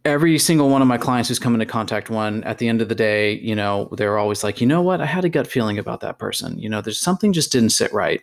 every 0.04 0.38
single 0.38 0.70
one 0.70 0.82
of 0.82 0.88
my 0.90 0.98
clients 0.98 1.30
who's 1.30 1.40
come 1.40 1.54
into 1.54 1.66
contact 1.66 2.10
one 2.10 2.44
at 2.44 2.58
the 2.58 2.68
end 2.68 2.82
of 2.82 2.90
the 2.90 2.96
day, 2.96 3.40
you 3.40 3.56
know, 3.56 3.88
they're 3.94 4.18
always 4.18 4.44
like, 4.44 4.60
you 4.60 4.68
know 4.68 4.82
what, 4.82 5.00
I 5.00 5.06
had 5.06 5.24
a 5.24 5.30
gut 5.30 5.48
feeling 5.48 5.78
about 5.80 6.02
that 6.02 6.20
person. 6.20 6.60
You 6.60 6.68
know, 6.68 6.82
there's 6.82 7.00
something 7.00 7.32
just 7.32 7.52
didn't 7.52 7.70
sit 7.70 7.94
right, 7.94 8.22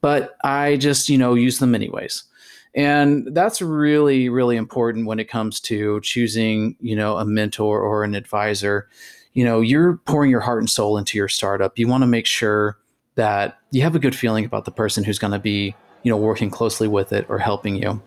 but 0.00 0.36
I 0.42 0.76
just 0.78 1.08
you 1.08 1.16
know 1.16 1.34
use 1.34 1.60
them 1.60 1.76
anyways. 1.76 2.24
And 2.74 3.28
that's 3.32 3.62
really, 3.62 4.28
really 4.28 4.56
important 4.56 5.06
when 5.06 5.20
it 5.20 5.28
comes 5.28 5.60
to 5.60 6.00
choosing, 6.00 6.74
you 6.80 6.96
know, 6.96 7.18
a 7.18 7.24
mentor 7.24 7.80
or 7.80 8.02
an 8.02 8.16
advisor. 8.16 8.88
You 9.34 9.44
know, 9.44 9.60
you're 9.60 9.98
pouring 10.06 10.30
your 10.30 10.40
heart 10.40 10.60
and 10.60 10.70
soul 10.70 10.96
into 10.98 11.18
your 11.18 11.28
startup. 11.28 11.78
You 11.78 11.86
want 11.86 12.02
to 12.02 12.06
make 12.08 12.26
sure 12.26 12.78
that 13.14 13.58
you 13.70 13.82
have 13.82 13.94
a 13.94 13.98
good 13.98 14.16
feeling 14.16 14.44
about 14.44 14.64
the 14.64 14.70
person 14.70 15.04
who's 15.04 15.18
going 15.18 15.34
to 15.34 15.38
be, 15.38 15.76
you 16.02 16.10
know, 16.10 16.16
working 16.16 16.50
closely 16.50 16.88
with 16.88 17.12
it 17.12 17.26
or 17.28 17.38
helping 17.38 17.76
you. 17.76 18.02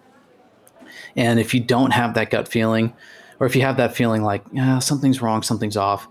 And 1.16 1.40
if 1.40 1.54
you 1.54 1.60
don't 1.60 1.92
have 1.92 2.14
that 2.16 2.30
gut 2.30 2.48
feeling, 2.48 2.94
or 3.40 3.48
if 3.48 3.56
you 3.56 3.62
have 3.62 3.78
that 3.78 3.96
feeling 3.96 4.24
like 4.24 4.44
something's 4.82 5.22
wrong, 5.22 5.42
something's 5.42 5.78
off, 5.78 6.08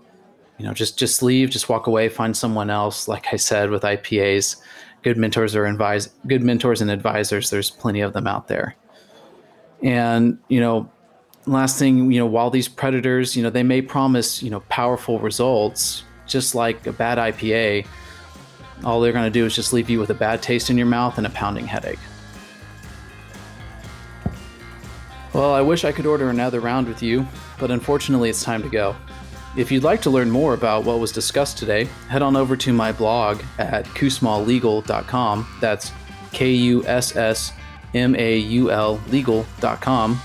you 0.57 0.65
know, 0.65 0.73
just 0.73 0.97
just 0.97 1.21
leave, 1.21 1.49
just 1.49 1.69
walk 1.69 1.87
away, 1.87 2.09
find 2.09 2.35
someone 2.35 2.69
else. 2.69 3.07
Like 3.07 3.27
I 3.31 3.35
said 3.35 3.69
with 3.69 3.83
IPAs, 3.83 4.57
good 5.03 5.17
mentors 5.17 5.55
or 5.55 5.65
advise 5.65 6.09
good 6.27 6.43
mentors 6.43 6.81
and 6.81 6.89
advisors. 6.89 7.49
There's 7.49 7.69
plenty 7.69 8.01
of 8.01 8.13
them 8.13 8.27
out 8.27 8.47
there. 8.47 8.75
And 9.83 10.39
you 10.47 10.59
know, 10.59 10.89
last 11.45 11.77
thing, 11.77 12.11
you 12.11 12.19
know, 12.19 12.25
while 12.25 12.49
these 12.49 12.67
predators, 12.67 13.35
you 13.35 13.43
know, 13.43 13.49
they 13.49 13.63
may 13.63 13.81
promise 13.81 14.41
you 14.41 14.49
know 14.49 14.61
powerful 14.61 15.19
results, 15.19 16.03
just 16.25 16.55
like 16.55 16.87
a 16.87 16.93
bad 16.93 17.17
IPA. 17.17 17.85
All 18.83 18.99
they're 18.99 19.13
going 19.13 19.25
to 19.25 19.31
do 19.31 19.45
is 19.45 19.55
just 19.55 19.73
leave 19.73 19.89
you 19.89 19.99
with 19.99 20.09
a 20.09 20.15
bad 20.15 20.41
taste 20.41 20.69
in 20.69 20.77
your 20.77 20.87
mouth 20.87 21.17
and 21.17 21.25
a 21.25 21.29
pounding 21.29 21.65
headache. 21.65 21.99
Well, 25.33 25.53
I 25.53 25.61
wish 25.61 25.83
I 25.83 25.91
could 25.91 26.05
order 26.05 26.29
another 26.29 26.59
round 26.59 26.87
with 26.87 27.03
you, 27.03 27.27
but 27.59 27.71
unfortunately 27.71 28.29
it's 28.29 28.43
time 28.43 28.63
to 28.63 28.69
go. 28.69 28.95
If 29.57 29.71
you'd 29.71 29.83
like 29.83 30.01
to 30.01 30.09
learn 30.09 30.29
more 30.29 30.53
about 30.53 30.83
what 30.83 30.99
was 30.99 31.11
discussed 31.11 31.57
today, 31.57 31.85
head 32.09 32.21
on 32.21 32.35
over 32.35 32.57
to 32.57 32.73
my 32.73 32.91
blog 32.91 33.41
at 33.57 33.85
kussmaullegal.com. 33.87 35.47
That's 35.61 35.91
K 36.33 36.51
U 36.51 36.85
S 36.85 37.15
S 37.15 37.53
M 37.93 38.15
A 38.15 38.37
U 38.37 38.71
L 38.71 39.01
legal.com. 39.07 40.19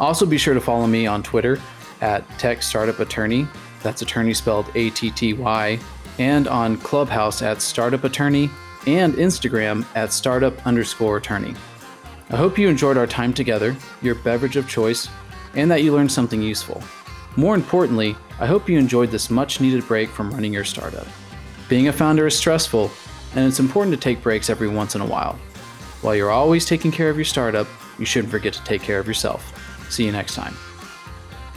Also, 0.00 0.26
be 0.26 0.38
sure 0.38 0.54
to 0.54 0.60
follow 0.60 0.88
me 0.88 1.06
on 1.06 1.22
Twitter 1.22 1.60
at 2.00 2.28
Tech 2.38 2.62
Startup 2.62 2.98
Attorney. 2.98 3.46
That's 3.84 4.02
attorney 4.02 4.34
spelled 4.34 4.70
A 4.74 4.90
T 4.90 5.10
T 5.12 5.32
Y. 5.32 5.78
And 6.18 6.48
on 6.48 6.76
Clubhouse 6.78 7.42
at 7.42 7.62
Startup 7.62 8.04
Attorney 8.04 8.50
and 8.86 9.14
Instagram 9.14 9.84
at 9.94 10.12
startup 10.12 10.66
underscore 10.66 11.16
attorney. 11.16 11.54
I 12.30 12.36
hope 12.36 12.58
you 12.58 12.68
enjoyed 12.68 12.96
our 12.96 13.06
time 13.06 13.32
together, 13.32 13.76
your 14.00 14.14
beverage 14.16 14.56
of 14.56 14.68
choice, 14.68 15.08
and 15.54 15.70
that 15.70 15.82
you 15.82 15.92
learned 15.92 16.10
something 16.10 16.40
useful. 16.40 16.82
More 17.36 17.54
importantly, 17.54 18.16
I 18.40 18.46
hope 18.46 18.68
you 18.68 18.78
enjoyed 18.78 19.10
this 19.10 19.30
much 19.30 19.60
needed 19.60 19.86
break 19.86 20.08
from 20.08 20.30
running 20.32 20.52
your 20.52 20.64
startup. 20.64 21.06
Being 21.68 21.88
a 21.88 21.92
founder 21.92 22.26
is 22.26 22.36
stressful, 22.36 22.90
and 23.34 23.46
it's 23.46 23.60
important 23.60 23.94
to 23.94 24.00
take 24.00 24.22
breaks 24.22 24.50
every 24.50 24.68
once 24.68 24.94
in 24.94 25.00
a 25.00 25.06
while. 25.06 25.38
While 26.02 26.16
you're 26.16 26.30
always 26.30 26.66
taking 26.66 26.90
care 26.90 27.08
of 27.08 27.16
your 27.16 27.24
startup, 27.24 27.66
you 27.98 28.04
shouldn't 28.04 28.32
forget 28.32 28.52
to 28.54 28.64
take 28.64 28.82
care 28.82 28.98
of 28.98 29.06
yourself. 29.06 29.52
See 29.90 30.04
you 30.04 30.12
next 30.12 30.34
time. 30.34 30.54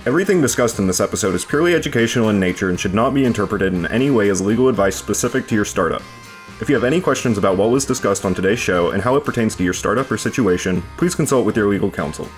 Everything 0.07 0.39
discussed 0.39 0.77
in 0.77 0.85
this 0.85 0.99
episode 0.99 1.33
is 1.33 1.43
purely 1.43 1.73
educational 1.73 2.29
in 2.29 2.39
nature 2.39 2.69
and 2.69 2.79
should 2.79 2.93
not 2.93 3.15
be 3.15 3.25
interpreted 3.25 3.73
in 3.73 3.87
any 3.87 4.11
way 4.11 4.29
as 4.29 4.39
legal 4.39 4.69
advice 4.69 4.95
specific 4.95 5.47
to 5.47 5.55
your 5.55 5.65
startup. 5.65 6.03
If 6.61 6.69
you 6.69 6.75
have 6.75 6.83
any 6.83 7.01
questions 7.01 7.39
about 7.39 7.57
what 7.57 7.71
was 7.71 7.85
discussed 7.85 8.23
on 8.23 8.35
today's 8.35 8.59
show 8.59 8.91
and 8.91 9.01
how 9.01 9.15
it 9.15 9.25
pertains 9.25 9.55
to 9.55 9.63
your 9.63 9.73
startup 9.73 10.11
or 10.11 10.17
situation, 10.19 10.83
please 10.97 11.15
consult 11.15 11.43
with 11.43 11.57
your 11.57 11.67
legal 11.67 11.89
counsel. 11.89 12.29